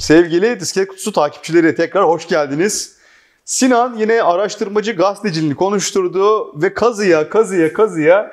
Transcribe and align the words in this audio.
Sevgili 0.00 0.60
Disket 0.60 0.88
Kutusu 0.88 1.12
takipçileri 1.12 1.74
tekrar 1.74 2.04
hoş 2.04 2.28
geldiniz. 2.28 2.96
Sinan 3.44 3.96
yine 3.96 4.22
araştırmacı 4.22 4.92
gazeteciliğini 4.92 5.54
konuşturdu 5.54 6.52
ve 6.62 6.74
kazıya 6.74 7.28
kazıya 7.28 7.72
kazıya 7.72 8.32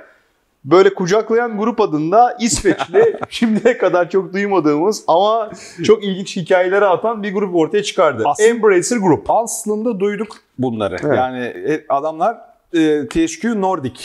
böyle 0.66 0.94
kucaklayan 0.94 1.58
grup 1.58 1.82
adında 1.82 2.38
İsveçli 2.42 3.20
şimdiye 3.30 3.78
kadar 3.78 4.10
çok 4.10 4.34
duymadığımız 4.34 5.04
ama 5.08 5.52
çok 5.84 6.04
ilginç 6.04 6.36
hikayeleri 6.36 6.86
atan 6.86 7.24
bir 7.24 7.34
grup 7.34 7.56
ortaya 7.56 7.84
çıkardı. 7.84 8.24
Aslında- 8.26 8.50
Embracer 8.50 8.98
Group. 8.98 9.26
Aslında 9.32 10.00
duyduk 10.00 10.38
bunları. 10.60 10.98
Evet. 11.04 11.18
Yani 11.18 11.44
e, 11.46 11.86
adamlar 11.90 12.38
e, 12.74 13.08
THQ 13.08 13.62
Nordic. 13.62 14.02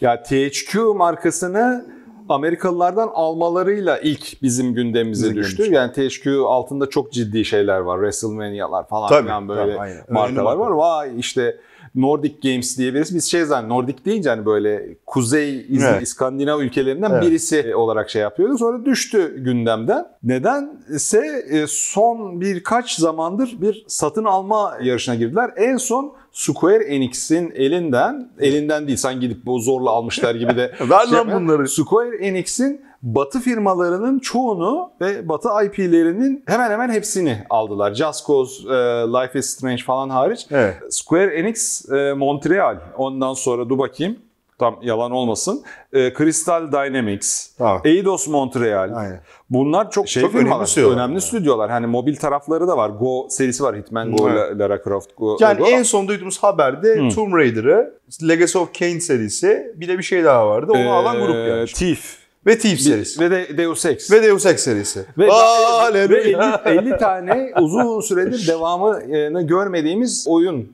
Ya 0.00 0.22
THQ 0.22 0.94
markasını 0.94 1.86
Amerikalılardan 2.30 3.10
almalarıyla 3.14 3.98
ilk 3.98 4.42
bizim 4.42 4.74
gündemimize 4.74 5.24
Bizim 5.26 5.36
düştü. 5.36 5.56
gündemimize. 5.64 6.00
Yani 6.02 6.08
THQ 6.10 6.46
altında 6.48 6.90
çok 6.90 7.12
ciddi 7.12 7.44
şeyler 7.44 7.78
var. 7.78 7.96
WrestleMania'lar 7.98 8.88
falan 8.88 9.08
Tabii, 9.08 9.22
filan 9.22 9.48
böyle 9.48 9.70
tabii, 9.72 9.80
aynen. 9.80 10.04
Markalar 10.08 10.56
var. 10.56 10.70
Vay 10.70 11.10
işte 11.18 11.56
Nordic 11.94 12.50
Games 12.50 12.78
diye 12.78 12.94
birisi. 12.94 13.14
Biz 13.14 13.24
şey 13.24 13.44
zannediyoruz. 13.44 13.82
Nordic 13.82 14.04
deyince 14.04 14.30
hani 14.30 14.46
böyle 14.46 14.94
Kuzey 15.06 15.66
İz- 15.68 15.84
Evet. 15.84 16.02
İskandinav 16.02 16.60
ülkelerinden 16.60 17.10
Evet. 17.10 17.22
birisi 17.22 17.74
olarak 17.74 18.10
şey 18.10 18.22
yapıyordu. 18.22 18.58
Sonra 18.58 18.84
düştü 18.84 19.34
gündemden. 19.44 20.06
Nedense 20.22 21.44
e, 21.50 21.66
son 21.66 22.40
birkaç 22.40 22.94
zamandır 22.98 23.56
bir 23.60 23.84
satın 23.88 24.24
alma 24.24 24.78
yarışına 24.82 25.14
girdiler. 25.14 25.50
En 25.56 25.76
son 25.76 26.12
Square 26.32 26.84
Enix'in 26.84 27.50
elinden, 27.54 28.28
elinden 28.40 28.86
değil 28.86 28.98
sen 28.98 29.20
gidip 29.20 29.46
bu 29.46 29.58
zorla 29.60 29.90
almışlar 29.90 30.34
gibi 30.34 30.56
de 30.56 30.72
Ver 30.80 31.06
lan 31.06 31.16
yapma. 31.16 31.34
bunları. 31.40 31.68
Square 31.68 32.16
Enix'in 32.16 32.80
Batı 33.02 33.40
firmalarının 33.40 34.18
çoğunu 34.18 34.90
ve 35.00 35.28
Batı 35.28 35.48
IP'lerinin 35.64 36.42
hemen 36.46 36.70
hemen 36.70 36.90
hepsini 36.90 37.44
aldılar. 37.50 37.94
Just 37.94 38.26
Cause, 38.26 38.62
e, 38.68 38.74
Life 39.06 39.38
is 39.38 39.46
Strange 39.46 39.82
falan 39.82 40.08
hariç. 40.10 40.46
Evet. 40.50 40.76
Square 40.90 41.34
Enix 41.34 41.88
e, 41.90 42.12
Montreal. 42.12 42.76
Ondan 42.96 43.34
sonra 43.34 43.68
dur 43.68 43.78
bakayım. 43.78 44.16
Tam 44.60 44.78
yalan 44.82 45.10
olmasın. 45.10 45.62
E, 45.92 46.14
Crystal 46.14 46.72
Dynamics. 46.72 47.56
Tamam. 47.58 47.80
Eidos 47.84 48.28
Montreal. 48.28 48.92
Aynen. 48.94 49.20
Bunlar 49.50 49.90
çok 49.90 50.08
şey 50.08 50.22
Çok 50.22 50.32
firmalar, 50.32 50.54
önemli 50.54 50.66
stüdyolar. 50.68 50.94
Önemli 50.96 51.20
stüdyolar. 51.20 51.70
Hani 51.70 51.86
mobil 51.86 52.16
tarafları 52.16 52.68
da 52.68 52.76
var. 52.76 52.90
Go 52.90 53.26
serisi 53.30 53.62
var. 53.62 53.76
Hitman 53.76 54.16
Go, 54.16 54.28
Evet. 54.30 54.60
Lara 54.60 54.82
Croft 54.82 55.16
Go. 55.16 55.36
Yani 55.40 55.58
Go. 55.58 55.66
en 55.66 55.82
son 55.82 56.08
duyduğumuz 56.08 56.38
haberde 56.42 56.96
Hı. 56.96 57.14
Tomb 57.14 57.34
Raider'ı, 57.34 57.94
Legacy 58.28 58.58
of 58.58 58.78
Kain 58.78 58.98
serisi, 58.98 59.72
bir 59.76 59.88
de 59.88 59.98
bir 59.98 60.02
şey 60.02 60.24
daha 60.24 60.48
vardı. 60.48 60.72
Onu 60.72 60.90
alan 60.92 61.18
grup 61.18 61.36
Ee, 61.36 61.38
yani. 61.38 61.66
Thief. 61.66 62.16
Ve 62.46 62.58
Thief 62.58 62.80
serisi. 62.80 63.20
Ve 63.20 63.30
de 63.30 63.58
Deus 63.58 63.86
Ex. 63.86 64.10
Ve 64.12 64.22
Deus 64.22 64.46
Ex 64.46 64.60
serisi. 64.60 65.04
Ve, 65.18 65.26
ve 65.26 65.30
Halleluya. 65.30 66.62
50, 66.66 66.78
50 66.78 66.98
tane 66.98 67.52
uzun 67.60 68.00
süredir 68.00 68.46
devamını 68.48 69.42
görmediğimiz 69.42 70.26
oyun 70.28 70.72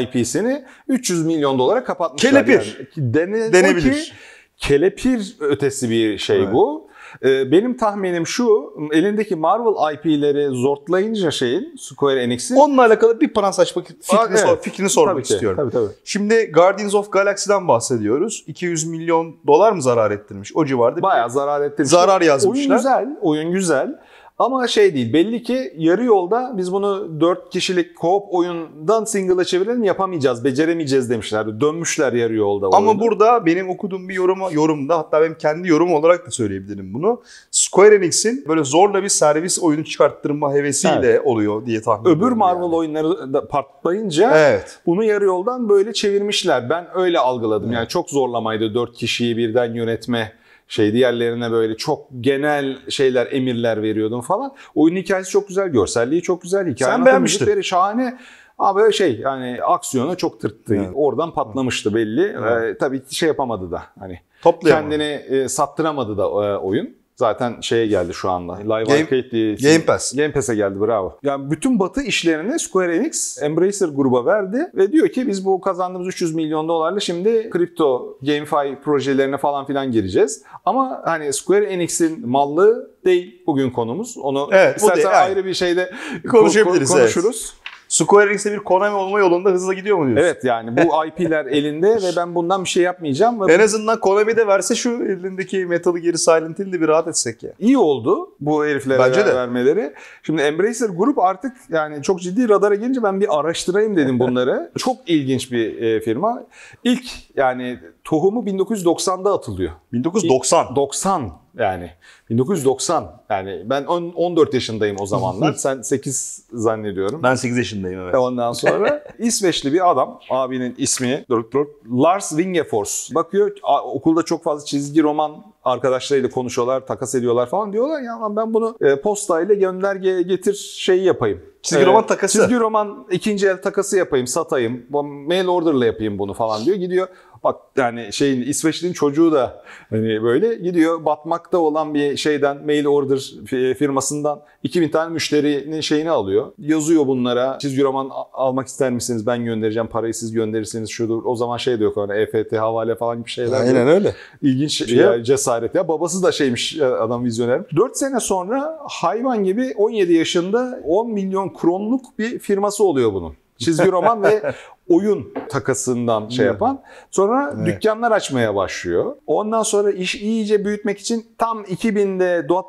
IP'sini 0.00 0.64
300 0.88 1.26
milyon 1.26 1.58
dolara 1.58 1.84
kapatmışlar. 1.84 2.30
Kelepir. 2.32 2.88
Yani. 2.96 3.14
Dene, 3.14 3.52
Denebilir. 3.52 3.92
ki 3.92 4.12
kelepir 4.56 5.36
ötesi 5.40 5.90
bir 5.90 6.18
şey 6.18 6.36
Evet. 6.38 6.48
bu. 6.52 6.88
E, 7.24 7.52
Benim 7.52 7.76
tahminim 7.76 8.26
şu, 8.26 8.72
elindeki 8.92 9.36
Marvel 9.36 9.94
IP'leri 9.94 10.48
zortlayınca 10.48 11.30
şeyin, 11.30 11.76
Square 11.78 12.22
Enix'in... 12.22 12.56
Onunla 12.56 12.82
alakalı 12.84 13.20
bir 13.20 13.28
parantez 13.32 13.60
açmak, 13.60 13.86
fikrini, 13.86 14.20
Aa, 14.20 14.26
evet. 14.30 14.40
sor- 14.40 14.60
fikrini 14.60 14.88
sormak 14.90 15.14
Tabii 15.14 15.22
ki, 15.24 15.34
istiyorum. 15.34 15.56
Tabii 15.60 15.70
tabii. 15.72 15.94
Şimdi 16.04 16.52
Guardians 16.52 16.94
of 16.94 17.12
Galaxy'den 17.12 17.68
bahsediyoruz. 17.68 18.44
200 18.46 18.86
milyon 18.86 19.36
dolar 19.46 19.72
mı 19.72 19.82
zarar 19.82 20.10
ettirmiş? 20.10 20.52
O 20.56 20.64
civarda. 20.64 21.02
Bayağı 21.02 21.30
zarar 21.30 21.62
ettirmiş. 21.62 21.90
Zarar 21.90 22.20
yazmışlar. 22.20 22.66
Oyun 22.66 22.76
güzel, 22.76 23.18
oyun 23.20 23.52
güzel. 23.52 23.98
Ama 24.38 24.66
şey 24.66 24.94
değil, 24.94 25.12
belli 25.12 25.42
ki 25.42 25.72
yarı 25.76 26.04
yolda 26.04 26.52
biz 26.56 26.72
bunu 26.72 27.20
4 27.20 27.50
kişilik 27.50 27.96
co-op 27.96 28.28
oyundan 28.30 29.04
single'a 29.04 29.44
çevirelim 29.44 29.84
yapamayacağız, 29.84 30.44
beceremeyeceğiz 30.44 31.10
demişlerdi. 31.10 31.60
Dönmüşler 31.60 32.12
yarı 32.12 32.34
yolda. 32.34 32.66
Ama 32.72 32.90
oyunu. 32.90 33.00
burada 33.00 33.46
benim 33.46 33.70
okuduğum 33.70 34.08
bir 34.08 34.14
yoruma, 34.14 34.50
yorumda 34.50 34.98
hatta 34.98 35.20
benim 35.22 35.34
kendi 35.38 35.68
yorum 35.68 35.94
olarak 35.94 36.26
da 36.26 36.30
söyleyebilirim 36.30 36.94
bunu. 36.94 37.22
Square 37.50 37.94
Enix'in 37.94 38.44
böyle 38.48 38.64
zorla 38.64 39.02
bir 39.02 39.08
servis 39.08 39.62
oyunu 39.62 39.84
çıkarttırma 39.84 40.52
hevesiyle 40.54 41.20
oluyor 41.20 41.66
diye 41.66 41.82
tahmin 41.82 42.02
ediyorum. 42.02 42.22
Öbür 42.22 42.32
Marvel 42.32 42.62
yani. 42.62 42.74
oyunları 42.74 43.32
da 43.32 43.48
patlayınca 43.48 44.32
Evet. 44.36 44.78
bunu 44.86 45.04
yarı 45.04 45.24
yoldan 45.24 45.68
böyle 45.68 45.92
çevirmişler. 45.92 46.70
Ben 46.70 46.86
öyle 46.94 47.18
algıladım. 47.18 47.72
Yani 47.72 47.88
çok 47.88 48.10
zorlamaydı 48.10 48.74
4 48.74 48.96
kişiyi 48.96 49.36
birden 49.36 49.74
yönetme 49.74 50.32
şey 50.68 50.92
diğerlerine 50.92 51.50
böyle 51.50 51.76
çok 51.76 52.06
genel 52.20 52.78
şeyler, 52.90 53.28
emirler 53.32 53.82
veriyordum 53.82 54.20
falan. 54.20 54.54
Oyun 54.74 54.96
hikayesi 54.96 55.30
çok 55.30 55.48
güzel, 55.48 55.68
görselliği 55.68 56.22
çok 56.22 56.42
güzel, 56.42 56.66
hikaye 56.66 56.92
Sen 56.92 57.06
beğenmiştin. 57.06 57.44
müzikleri 57.44 57.64
şahane. 57.64 58.18
Ama 58.58 58.80
böyle 58.80 58.92
şey 58.92 59.20
yani 59.20 59.58
aksiyona 59.62 60.14
çok 60.16 60.40
tırttı. 60.40 60.74
Evet. 60.74 60.90
Oradan 60.94 61.34
patlamıştı 61.34 61.94
belli. 61.94 62.36
Evet. 62.38 62.74
Ee, 62.74 62.78
tabii 62.78 63.02
şey 63.10 63.26
yapamadı 63.26 63.70
da 63.70 63.82
hani 63.98 64.20
Toplayamadım. 64.42 64.90
kendini 64.90 65.36
e, 65.36 65.48
sattıramadı 65.48 66.18
da 66.18 66.22
e, 66.22 66.56
oyun. 66.58 66.97
Zaten 67.18 67.60
şeye 67.60 67.86
geldi 67.86 68.14
şu 68.14 68.30
anda. 68.30 68.56
Live 68.56 68.82
Game- 68.82 69.02
Arcade 69.02 69.30
diye. 69.30 69.54
Game 69.54 69.84
Pass. 69.84 70.16
Game 70.16 70.32
Pass'e 70.32 70.54
geldi 70.54 70.80
bravo. 70.80 71.18
Yani 71.22 71.50
bütün 71.50 71.78
batı 71.78 72.02
işlerini 72.02 72.58
Square 72.58 72.96
Enix 72.96 73.42
Embracer 73.42 73.88
gruba 73.88 74.26
verdi 74.26 74.70
ve 74.74 74.92
diyor 74.92 75.08
ki 75.08 75.28
biz 75.28 75.44
bu 75.44 75.60
kazandığımız 75.60 76.08
300 76.08 76.34
milyon 76.34 76.68
dolarla 76.68 77.00
şimdi 77.00 77.50
kripto, 77.50 78.18
GameFi 78.22 78.78
projelerine 78.84 79.36
falan 79.38 79.66
filan 79.66 79.92
gireceğiz. 79.92 80.42
Ama 80.64 81.02
hani 81.04 81.32
Square 81.32 81.64
Enix'in 81.64 82.28
mallığı 82.28 82.90
değil 83.04 83.42
bugün 83.46 83.70
konumuz. 83.70 84.18
Onu 84.18 84.48
Evet, 84.52 84.76
istersen 84.76 84.96
değil, 84.96 85.22
ayrı 85.22 85.44
bir 85.44 85.54
şeyde 85.54 85.90
Konuşabiliriz, 86.30 86.90
ko- 86.90 86.98
konuşuruz. 86.98 87.54
Square 87.88 88.30
Enix'te 88.30 88.52
bir 88.52 88.58
Konami 88.58 88.96
olma 88.96 89.18
yolunda 89.18 89.50
hızla 89.50 89.74
gidiyor 89.74 89.98
mu 89.98 90.06
diyorsun? 90.06 90.24
Evet 90.24 90.44
yani 90.44 90.76
bu 90.76 91.06
IP'ler 91.06 91.46
elinde 91.46 91.88
ve 91.88 92.16
ben 92.16 92.34
bundan 92.34 92.64
bir 92.64 92.68
şey 92.68 92.82
yapmayacağım. 92.82 93.48
Ve 93.48 93.52
En 93.52 93.60
azından 93.60 94.00
Konami 94.00 94.36
de 94.36 94.46
verse 94.46 94.74
şu 94.74 94.90
elindeki 94.90 95.66
Metal 95.66 95.96
Gear 95.96 96.14
Silent 96.14 96.58
Hill'de 96.58 96.80
bir 96.80 96.88
rahat 96.88 97.08
etsek 97.08 97.42
ya. 97.42 97.50
iyi 97.58 97.78
oldu 97.78 98.30
bu 98.40 98.64
heriflere 98.64 98.98
Bence 98.98 99.26
de. 99.26 99.34
vermeleri. 99.34 99.92
Şimdi 100.22 100.42
Embracer 100.42 100.88
Group 100.88 101.18
artık 101.18 101.52
yani 101.70 102.02
çok 102.02 102.20
ciddi 102.20 102.48
radara 102.48 102.74
gelince 102.74 103.02
ben 103.02 103.20
bir 103.20 103.38
araştırayım 103.38 103.96
dedim 103.96 104.18
bunları. 104.20 104.70
çok 104.78 104.96
ilginç 105.06 105.52
bir 105.52 105.82
e, 105.82 106.00
firma. 106.00 106.44
İlk 106.84 107.04
yani 107.36 107.78
tohumu 108.08 108.40
1990'da 108.40 109.32
atılıyor. 109.32 109.72
1990. 109.92 110.76
90 110.76 111.32
yani 111.58 111.90
1990 112.30 113.22
yani 113.30 113.62
ben 113.64 113.84
on- 113.84 114.12
14 114.12 114.54
yaşındayım 114.54 114.96
o 115.00 115.06
zamanlar. 115.06 115.52
Sen 115.56 115.82
8 115.82 116.46
zannediyorum. 116.52 117.22
Ben 117.22 117.34
8 117.34 117.56
yaşındayım 117.56 118.00
evet. 118.00 118.14
Ondan 118.14 118.52
sonra 118.52 119.04
İsveçli 119.18 119.72
bir 119.72 119.90
adam, 119.90 120.20
abinin 120.30 120.74
ismi 120.78 121.24
dur, 121.30 121.50
dur, 121.50 121.66
Lars 121.92 122.28
Wingefors. 122.28 123.14
Bakıyor 123.14 123.56
okulda 123.84 124.22
çok 124.22 124.42
fazla 124.42 124.64
çizgi 124.64 125.02
roman 125.02 125.44
arkadaşlarıyla 125.64 126.30
konuşuyorlar, 126.30 126.86
takas 126.86 127.14
ediyorlar 127.14 127.48
falan 127.48 127.72
diyorlar 127.72 128.02
ya 128.02 128.18
ben 128.36 128.54
bunu 128.54 128.76
e, 128.80 129.00
postayla 129.00 129.54
gönderge 129.54 130.22
getir 130.22 130.54
şeyi 130.54 131.04
yapayım. 131.04 131.40
Çizgi 131.62 131.86
roman 131.86 132.06
takası. 132.06 132.38
Çizgi 132.38 132.60
roman 132.60 133.06
ikinci 133.10 133.48
el 133.48 133.62
takası 133.62 133.96
yapayım, 133.96 134.26
satayım. 134.26 134.86
Mail 135.26 135.48
order'la 135.48 135.86
yapayım 135.86 136.18
bunu 136.18 136.34
falan 136.34 136.64
diyor. 136.64 136.76
Gidiyor 136.76 137.08
bak 137.44 137.56
yani 137.76 138.12
şeyin 138.12 138.42
İsveçli'nin 138.42 138.92
çocuğu 138.92 139.32
da 139.32 139.62
hani 139.90 140.22
böyle 140.22 140.54
gidiyor 140.54 141.04
batmakta 141.04 141.58
olan 141.58 141.94
bir 141.94 142.16
şeyden 142.16 142.64
mail 142.66 142.86
order 142.86 143.16
fi- 143.16 143.74
firmasından 143.74 144.40
2000 144.62 144.88
tane 144.88 145.12
müşterinin 145.12 145.80
şeyini 145.80 146.10
alıyor. 146.10 146.52
Yazıyor 146.58 147.06
bunlara 147.06 147.58
çizgi 147.58 147.82
roman 147.82 148.10
almak 148.32 148.66
ister 148.66 148.90
misiniz 148.92 149.26
ben 149.26 149.44
göndereceğim 149.44 149.88
parayı 149.88 150.14
siz 150.14 150.32
gönderirseniz 150.32 150.90
şudur. 150.90 151.22
O 151.24 151.36
zaman 151.36 151.56
şey 151.56 151.80
de 151.80 151.84
yok 151.84 151.96
hani 151.96 152.12
EFT 152.12 152.52
havale 152.52 152.94
falan 152.94 153.18
gibi 153.18 153.28
şeyler. 153.30 153.60
Aynen 153.60 153.88
öyle. 153.88 154.14
İlginç 154.42 154.88
Şey- 154.88 154.96
ya, 154.96 155.24
cesaret 155.24 155.74
ya. 155.74 155.88
Babası 155.88 156.22
da 156.22 156.32
şeymiş 156.32 156.76
ya, 156.76 156.98
adam 157.00 157.24
vizyoner. 157.24 157.62
4 157.76 157.96
sene 157.96 158.20
sonra 158.20 158.78
hayvan 158.88 159.44
gibi 159.44 159.74
17 159.76 160.12
yaşında 160.12 160.80
10 160.84 161.10
milyon 161.10 161.48
kronluk 161.60 162.18
bir 162.18 162.38
firması 162.38 162.84
oluyor 162.84 163.12
bunun. 163.12 163.34
Çizgi 163.58 163.92
roman 163.92 164.22
ve 164.22 164.52
oyun 164.88 165.34
takasından 165.48 166.28
şey 166.28 166.46
yapan. 166.46 166.82
Sonra 167.10 167.54
Evet. 167.56 167.66
dükkanlar 167.66 168.12
açmaya 168.12 168.54
başlıyor. 168.54 169.16
Ondan 169.26 169.62
sonra 169.62 169.90
iş 169.90 170.14
iyice 170.14 170.64
büyütmek 170.64 170.98
için 170.98 171.26
tam 171.38 171.62
2000'de 171.62 172.48
dot, 172.48 172.66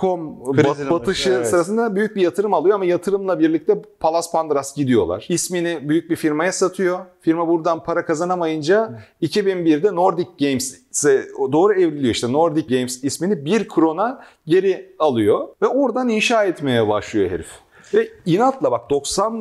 .com 0.00 0.44
Krizine 0.52 0.88
bat- 0.88 0.90
batışı 0.90 1.30
evet. 1.30 1.48
sırasında 1.48 1.96
büyük 1.96 2.16
bir 2.16 2.22
yatırım 2.22 2.54
alıyor 2.54 2.74
ama 2.74 2.84
yatırımla 2.84 3.38
birlikte 3.38 3.82
Palas 4.00 4.32
Pandras 4.32 4.76
gidiyorlar. 4.76 5.26
İsmini 5.28 5.88
büyük 5.88 6.10
bir 6.10 6.16
firmaya 6.16 6.52
satıyor. 6.52 6.98
Firma 7.20 7.48
buradan 7.48 7.82
para 7.82 8.04
kazanamayınca 8.04 9.00
2001'de 9.22 9.94
Nordic 9.94 10.28
Games'e 10.40 11.24
doğru 11.52 11.72
evriliyor 11.72 12.14
işte. 12.14 12.32
Nordic 12.32 12.76
Games 12.76 13.04
ismini 13.04 13.44
bir 13.44 13.68
krona 13.68 14.20
geri 14.46 14.94
alıyor 14.98 15.48
ve 15.62 15.66
oradan 15.66 16.08
inşa 16.08 16.44
etmeye 16.44 16.88
başlıyor 16.88 17.30
herif. 17.30 17.48
Ve 17.94 18.08
inatla 18.26 18.70
bak 18.70 18.90
90 18.90 19.32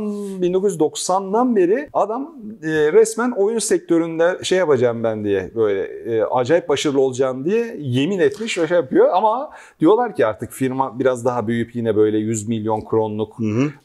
1990'dan 0.41 1.55
beri 1.55 1.89
adam 1.93 2.35
e, 2.63 2.67
resmen 2.67 3.31
oyun 3.31 3.59
sektöründe 3.59 4.39
şey 4.43 4.57
yapacağım 4.57 5.03
ben 5.03 5.23
diye 5.23 5.51
böyle 5.55 5.83
e, 5.83 6.23
acayip 6.23 6.69
başarılı 6.69 7.01
olacağım 7.01 7.45
diye 7.45 7.75
yemin 7.79 8.19
etmiş 8.19 8.57
ve 8.57 8.67
şey 8.67 8.77
yapıyor 8.77 9.09
ama 9.13 9.49
diyorlar 9.79 10.15
ki 10.15 10.25
artık 10.25 10.51
firma 10.51 10.99
biraz 10.99 11.25
daha 11.25 11.47
büyüyüp 11.47 11.75
yine 11.75 11.95
böyle 11.95 12.17
100 12.17 12.47
milyon 12.47 12.81
kronluk 12.81 13.37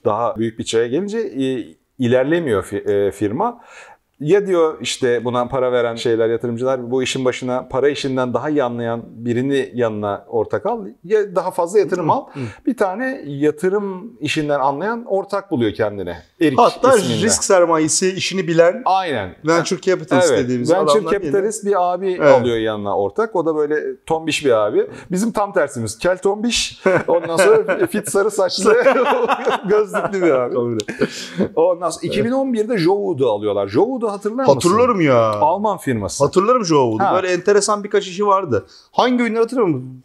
daha 0.05 0.37
büyük 0.37 0.59
bir 0.59 0.65
çaya 0.65 0.87
gelince 0.87 1.19
e, 1.19 1.65
ilerlemiyor 1.99 2.73
e, 2.73 3.11
firma. 3.11 3.61
Ya 4.21 4.47
diyor 4.47 4.79
işte 4.81 5.25
buna 5.25 5.49
para 5.49 5.73
veren 5.73 5.95
şeyler 5.95 6.29
yatırımcılar 6.29 6.91
bu 6.91 7.03
işin 7.03 7.25
başına 7.25 7.69
para 7.71 7.89
işinden 7.89 8.35
daha 8.35 8.51
iyi 8.51 8.63
anlayan 8.63 9.03
birini 9.07 9.71
yanına 9.75 10.25
ortak 10.29 10.67
al 10.67 10.87
ya 11.05 11.35
daha 11.37 11.51
fazla 11.51 11.79
yatırım 11.79 12.11
al. 12.11 12.25
Bir 12.67 12.77
tane 12.77 13.23
yatırım 13.27 14.13
işinden 14.21 14.61
anlayan 14.61 15.05
ortak 15.07 15.51
buluyor 15.51 15.73
kendine. 15.73 16.17
Erik 16.41 16.59
Hatta 16.59 16.97
isminde. 16.97 17.23
risk 17.23 17.45
sermayesi 17.45 18.13
işini 18.13 18.49
bilen 18.49 18.83
Aynen. 18.85 19.35
venture 19.47 19.81
capitalist 19.81 20.31
Evet. 20.31 20.45
dediğimiz 20.45 20.71
Venture 20.73 20.85
adamlar 20.85 21.01
yine- 21.01 21.11
capitalist 21.11 21.65
bir 21.65 21.93
abi 21.93 22.13
Evet. 22.21 22.41
alıyor 22.41 22.57
yanına 22.57 22.99
ortak. 22.99 23.37
O 23.37 23.47
da 23.47 23.57
böyle 23.57 23.77
tombiş 24.07 24.45
bir 24.45 24.51
abi. 24.51 24.87
Bizim 25.11 25.33
tam 25.33 25.53
tersimiz. 25.53 25.99
Kel 25.99 26.19
tombiş. 26.19 26.83
Ondan 27.09 27.37
sonra 27.37 27.87
fit 27.87 28.09
sarı 28.11 28.31
saçlı 28.31 28.75
gözlüklü 29.69 30.23
bir 30.23 30.31
abi. 30.31 30.57
Ondan 31.57 31.91
sonra 31.91 32.07
2011'de 32.13 32.79
Jowood'u 32.79 33.31
alıyorlar. 33.31 33.69
Jowood'u 34.07 34.13
hatırlar 34.13 34.45
mısın? 34.45 34.55
Hatırlarım 34.55 35.01
ya. 35.01 35.31
Alman 35.41 35.79
firması. 35.79 36.25
Hatırlarım 36.25 36.65
Joe 36.65 36.99
Ha. 36.99 37.15
Böyle 37.15 37.33
enteresan 37.33 37.85
birkaç 37.85 38.07
işi 38.07 38.27
vardı. 38.27 38.67
Hangi 38.93 39.23
oyunları 39.23 39.43
hatırlamıyorum. 39.43 40.03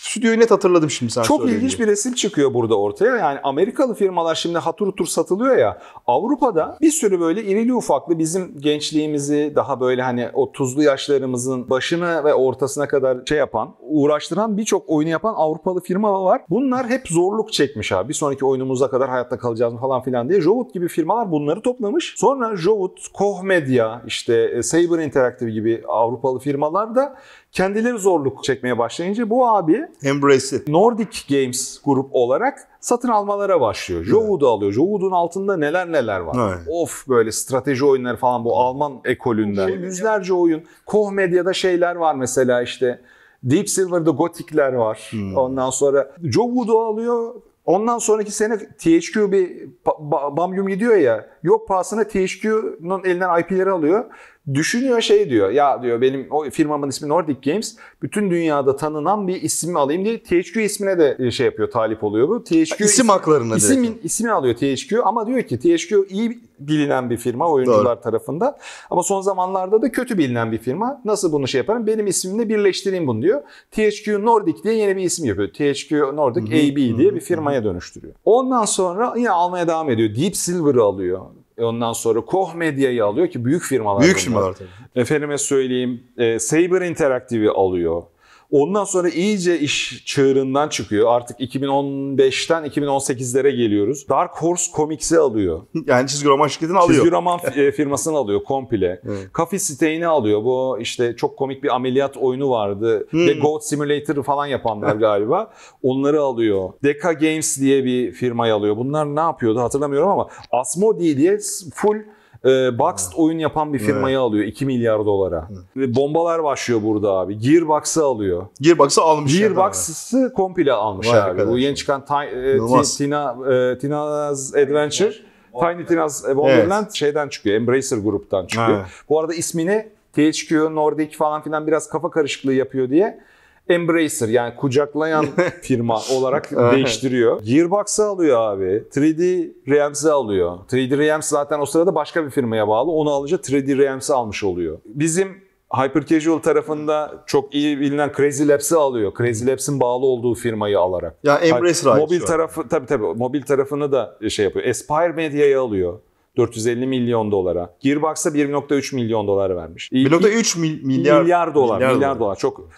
Stüdyoyu 0.00 0.40
net 0.40 0.50
hatırladım 0.50 0.90
şimdi 0.90 1.12
sen 1.12 1.22
Çok 1.22 1.48
ilginç 1.50 1.80
bir 1.80 1.86
resim 1.86 2.14
çıkıyor 2.14 2.54
burada 2.54 2.78
ortaya. 2.78 3.16
Yani 3.16 3.38
Amerikalı 3.42 3.94
firmalar 3.94 4.34
şimdi 4.34 4.58
hatır 4.58 4.86
hutur 4.86 5.06
satılıyor 5.06 5.56
ya. 5.56 5.78
Avrupa'da 6.06 6.78
bir 6.80 6.90
sürü 6.90 7.20
böyle 7.20 7.44
irili 7.44 7.74
ufaklı 7.74 8.18
bizim 8.18 8.60
gençliğimizi 8.60 9.52
daha 9.56 9.80
böyle 9.80 10.02
hani 10.02 10.28
o 10.34 10.52
tuzlu 10.52 10.82
yaşlarımızın 10.82 11.70
başına 11.70 12.24
ve 12.24 12.34
ortasına 12.34 12.88
kadar 12.88 13.18
şey 13.28 13.38
yapan, 13.38 13.74
uğraştıran 13.80 14.56
birçok 14.56 14.90
oyunu 14.90 15.10
yapan 15.10 15.34
Avrupalı 15.36 15.80
firma 15.80 16.24
var. 16.24 16.42
Bunlar 16.50 16.88
hep 16.88 17.08
zorluk 17.08 17.52
çekmiş 17.52 17.92
abi. 17.92 18.08
Bir 18.08 18.14
sonraki 18.14 18.46
oyunumuza 18.46 18.90
kadar 18.90 19.08
hayatta 19.08 19.38
kalacağız 19.38 19.72
mı 19.72 19.80
falan 19.80 20.02
filan 20.02 20.28
diye. 20.28 20.40
Jowut 20.40 20.74
gibi 20.74 20.88
firmalar 20.88 21.30
bunları 21.30 21.62
toplamış. 21.62 22.14
Sonra 22.16 22.56
Jowut, 22.56 23.08
Koch 23.12 23.42
Media, 23.42 24.02
işte 24.06 24.34
e, 24.34 24.62
Saber 24.62 25.04
Interactive 25.04 25.50
gibi 25.50 25.82
Avrupalı 25.88 26.38
firmalar 26.38 26.94
da 26.94 27.16
kendileri 27.52 27.98
zorluk 27.98 28.44
çekmeye 28.44 28.78
başlayınca 28.78 29.30
bu 29.30 29.48
abi 29.48 29.86
Embrace 30.02 30.56
it. 30.56 30.68
Nordic 30.68 31.18
Games 31.30 31.80
grup 31.84 32.08
olarak 32.12 32.58
satın 32.80 33.08
almalara 33.08 33.60
başlıyor. 33.60 34.04
Jowood'u 34.04 34.48
alıyor. 34.48 34.72
Jowood'un 34.72 35.10
altında 35.10 35.56
neler 35.56 35.92
neler 35.92 36.20
var. 36.20 36.48
Evet. 36.48 36.66
Of 36.68 37.08
böyle 37.08 37.32
strateji 37.32 37.84
oyunları 37.84 38.16
falan 38.16 38.44
bu 38.44 38.56
Alman 38.56 39.00
ekolünden. 39.04 39.68
Yüzlerce 39.68 40.34
oyun. 40.34 40.62
Koch 40.86 41.12
Medya'da 41.12 41.52
şeyler 41.52 41.96
var 41.96 42.14
mesela 42.14 42.62
işte 42.62 43.00
Deep 43.42 43.70
Silver'da 43.70 44.10
Gotik'ler 44.10 44.72
var. 44.72 45.10
Ondan 45.36 45.70
sonra 45.70 46.12
Jowood'u 46.22 46.78
alıyor. 46.78 47.34
Ondan 47.66 47.98
sonraki 47.98 48.30
sene 48.30 48.58
THQ 48.58 49.32
bir 49.32 49.68
pa- 49.84 50.10
ba- 50.10 50.36
bamgüm 50.36 50.68
gidiyor 50.68 50.96
ya. 50.96 51.26
Yok 51.42 51.68
pahasına 51.68 52.04
THQ'nun 52.04 53.04
elinden 53.04 53.40
IP'leri 53.40 53.70
alıyor. 53.70 54.04
Düşünüyor 54.54 55.00
şey 55.00 55.30
diyor. 55.30 55.50
Ya 55.50 55.82
diyor 55.82 56.00
benim 56.00 56.26
o 56.30 56.50
firmamın 56.50 56.88
ismi 56.88 57.08
Nordic 57.08 57.50
Games. 57.50 57.76
Bütün 58.02 58.30
dünyada 58.30 58.76
tanınan 58.76 59.28
bir 59.28 59.42
ismi 59.42 59.78
alayım 59.78 60.04
diye 60.04 60.22
THQ 60.22 60.60
ismine 60.60 60.98
de 60.98 61.30
şey 61.30 61.46
yapıyor, 61.46 61.70
talip 61.70 62.04
oluyor 62.04 62.28
bu. 62.28 62.44
THQ 62.44 62.84
İsim 62.84 63.08
haklarına 63.08 63.50
direkt. 63.50 63.62
İsimin, 63.62 64.00
ismini 64.04 64.32
alıyor 64.32 64.54
THQ 64.54 65.02
ama 65.04 65.26
diyor 65.26 65.42
ki 65.42 65.58
THQ 65.58 66.06
iyi 66.08 66.40
bilinen 66.58 67.10
bir 67.10 67.16
firma 67.16 67.48
oyuncular 67.50 68.02
tarafından. 68.02 68.56
Ama 68.90 69.02
son 69.02 69.20
zamanlarda 69.20 69.82
da 69.82 69.92
kötü 69.92 70.18
bilinen 70.18 70.52
bir 70.52 70.58
firma. 70.58 71.00
Nasıl 71.04 71.32
bunu 71.32 71.48
şey 71.48 71.58
yaparım? 71.58 71.86
Benim 71.86 72.06
ismimle 72.06 72.48
birleştireyim 72.48 73.06
bunu 73.06 73.22
diyor. 73.22 73.42
THQ 73.70 74.24
Nordic 74.24 74.62
diye 74.64 74.74
yeni 74.74 74.96
bir 74.96 75.02
isim 75.02 75.24
yapıyor. 75.24 75.48
THQ 75.48 76.16
Nordic 76.16 76.46
AB 76.46 76.76
diye 76.76 77.14
bir 77.14 77.20
firmaya 77.20 77.64
dönüştürüyor. 77.64 78.14
Ondan 78.24 78.64
sonra 78.64 79.14
yine 79.16 79.30
almaya 79.30 79.68
devam 79.68 79.90
ediyor. 79.90 80.14
Deep 80.16 80.36
Silver'ı 80.36 80.82
alıyor. 80.82 81.20
E 81.60 81.64
Ondan 81.64 81.92
sonra 81.92 82.20
Koch 82.20 82.54
Media'yı 82.54 83.04
alıyor 83.04 83.28
ki 83.28 83.44
büyük 83.44 83.62
firmalar. 83.62 84.02
Büyük 84.02 84.16
bunlar. 84.16 84.24
firmalar 84.24 84.52
tabii. 84.54 84.68
Efendime 84.94 85.38
söyleyeyim 85.38 86.02
e, 86.18 86.38
Saber 86.38 86.80
Interactive'i 86.80 87.50
alıyor. 87.50 88.02
Ondan 88.50 88.84
sonra 88.84 89.08
iyice 89.08 89.58
iş 89.58 90.02
çığırından 90.06 90.68
çıkıyor. 90.68 91.08
Artık 91.08 91.40
2015'ten 91.40 92.64
2018'lere 92.64 93.50
geliyoruz. 93.50 94.08
Dark 94.08 94.36
Horse 94.36 94.72
Comics'i 94.76 95.18
alıyor. 95.18 95.60
Yani 95.86 96.08
çizgi 96.08 96.28
roman 96.28 96.48
şirketini 96.48 96.78
alıyor. 96.78 97.00
Çizgi 97.00 97.10
roman 97.16 97.40
e, 97.56 97.72
firmasını 97.72 98.16
alıyor 98.16 98.44
komple. 98.44 99.00
Evet. 99.10 99.34
Coffee 99.34 99.58
Stain'i 99.58 100.06
alıyor. 100.06 100.44
Bu 100.44 100.78
işte 100.80 101.16
çok 101.16 101.36
komik 101.36 101.62
bir 101.62 101.74
ameliyat 101.74 102.16
oyunu 102.16 102.50
vardı. 102.50 103.06
Hmm. 103.10 103.26
Ve 103.26 103.32
Goat 103.32 103.64
Simulator'ı 103.66 104.22
falan 104.22 104.46
yapanlar 104.46 104.96
galiba. 105.06 105.52
Onları 105.82 106.20
alıyor. 106.22 106.72
Deca 106.84 107.12
Games 107.12 107.60
diye 107.60 107.84
bir 107.84 108.12
firmayı 108.12 108.54
alıyor. 108.54 108.76
Bunlar 108.76 109.16
ne 109.16 109.20
yapıyordu 109.20 109.60
hatırlamıyorum 109.60 110.08
ama 110.08 110.28
Asmodee 110.50 111.16
diye 111.16 111.38
full 111.74 111.96
e, 112.44 112.78
boxed 112.78 113.12
oyun 113.16 113.38
yapan 113.38 113.72
bir 113.72 113.78
firmayı 113.78 114.20
alıyor 114.20 114.44
2 114.44 114.66
milyar 114.66 114.98
dolara. 115.06 115.48
Ve 115.76 115.94
bombalar 115.94 116.44
başlıyor 116.44 116.80
burada 116.82 117.12
abi. 117.12 117.38
Gearbox'ı 117.38 118.04
alıyor. 118.04 118.46
Gearbox'ı 118.60 119.02
almış. 119.02 119.40
yani. 119.40 119.54
Gearbox'ı 119.54 120.32
komple 120.36 120.72
almış 120.72 121.08
Vay 121.08 121.20
abi. 121.20 121.48
Bu 121.48 121.58
yeni 121.58 121.76
çıkan 121.76 122.00
e, 122.00 122.82
Tina, 122.96 123.36
e, 123.52 123.78
Tina's 123.78 124.54
Adventure, 124.54 125.12
Tiny 125.60 125.86
Tina's 125.86 126.22
Wonderland 126.22 126.90
şeyden 126.92 127.28
çıkıyor. 127.28 127.56
Embracer 127.56 127.98
gruptan 127.98 128.46
çıkıyor. 128.46 128.78
Evet. 128.78 128.86
Bu 129.08 129.20
arada 129.20 129.34
ismini 129.34 129.88
THQ, 130.12 130.74
Nordic 130.74 131.16
falan 131.16 131.42
filan 131.42 131.66
biraz 131.66 131.88
kafa 131.88 132.10
karışıklığı 132.10 132.54
yapıyor 132.54 132.90
diye 132.90 133.20
Embracer 133.68 134.28
yani 134.28 134.56
kucaklayan 134.56 135.26
firma 135.62 136.00
olarak 136.16 136.50
değiştiriyor. 136.72 137.42
Gearbox'ı 137.42 138.04
alıyor 138.04 138.40
abi. 138.40 138.64
3D 138.94 139.50
Realms'i 139.68 140.10
alıyor. 140.10 140.58
3D 140.68 140.98
Realms 140.98 141.26
zaten 141.28 141.60
o 141.60 141.66
sırada 141.66 141.94
başka 141.94 142.24
bir 142.24 142.30
firmaya 142.30 142.68
bağlı. 142.68 142.90
Onu 142.90 143.10
alınca 143.10 143.36
3D 143.36 143.78
Realms'i 143.78 144.12
almış 144.14 144.44
oluyor. 144.44 144.78
Bizim 144.84 145.28
Hyper 145.74 146.06
Casual 146.06 146.38
tarafında 146.38 147.22
çok 147.26 147.54
iyi 147.54 147.80
bilinen 147.80 148.12
Crazy 148.16 148.48
Labs'i 148.48 148.76
alıyor. 148.76 149.12
Crazy 149.18 149.46
Labs'in 149.46 149.80
bağlı 149.80 150.06
olduğu 150.06 150.34
firmayı 150.34 150.78
alarak. 150.80 151.16
Ya 151.24 151.36
Embracer 151.38 151.90
ait 151.90 152.00
Mobil 152.02 152.20
tarafı 152.20 152.68
tabii 152.68 152.86
tabii 152.86 153.04
mobil 153.06 153.42
tarafını 153.42 153.92
da 153.92 154.18
şey 154.30 154.44
yapıyor. 154.44 154.66
Aspire 154.66 155.12
Media'yı 155.12 155.60
alıyor. 155.60 155.98
450 156.36 156.86
milyon 156.86 157.32
dolara. 157.32 157.74
Gearbox'a 157.80 158.30
1.3 158.30 158.94
milyon 158.94 159.26
dolar 159.26 159.56
vermiş. 159.56 159.90
1.3 159.92 160.58
mil- 160.60 160.82
milyar, 160.84 161.22
milyar, 161.22 161.54
dolar, 161.54 161.76
milyar, 161.76 161.94
milyar 161.94 162.18
dolar. 162.18 162.36
Çok. 162.36 162.68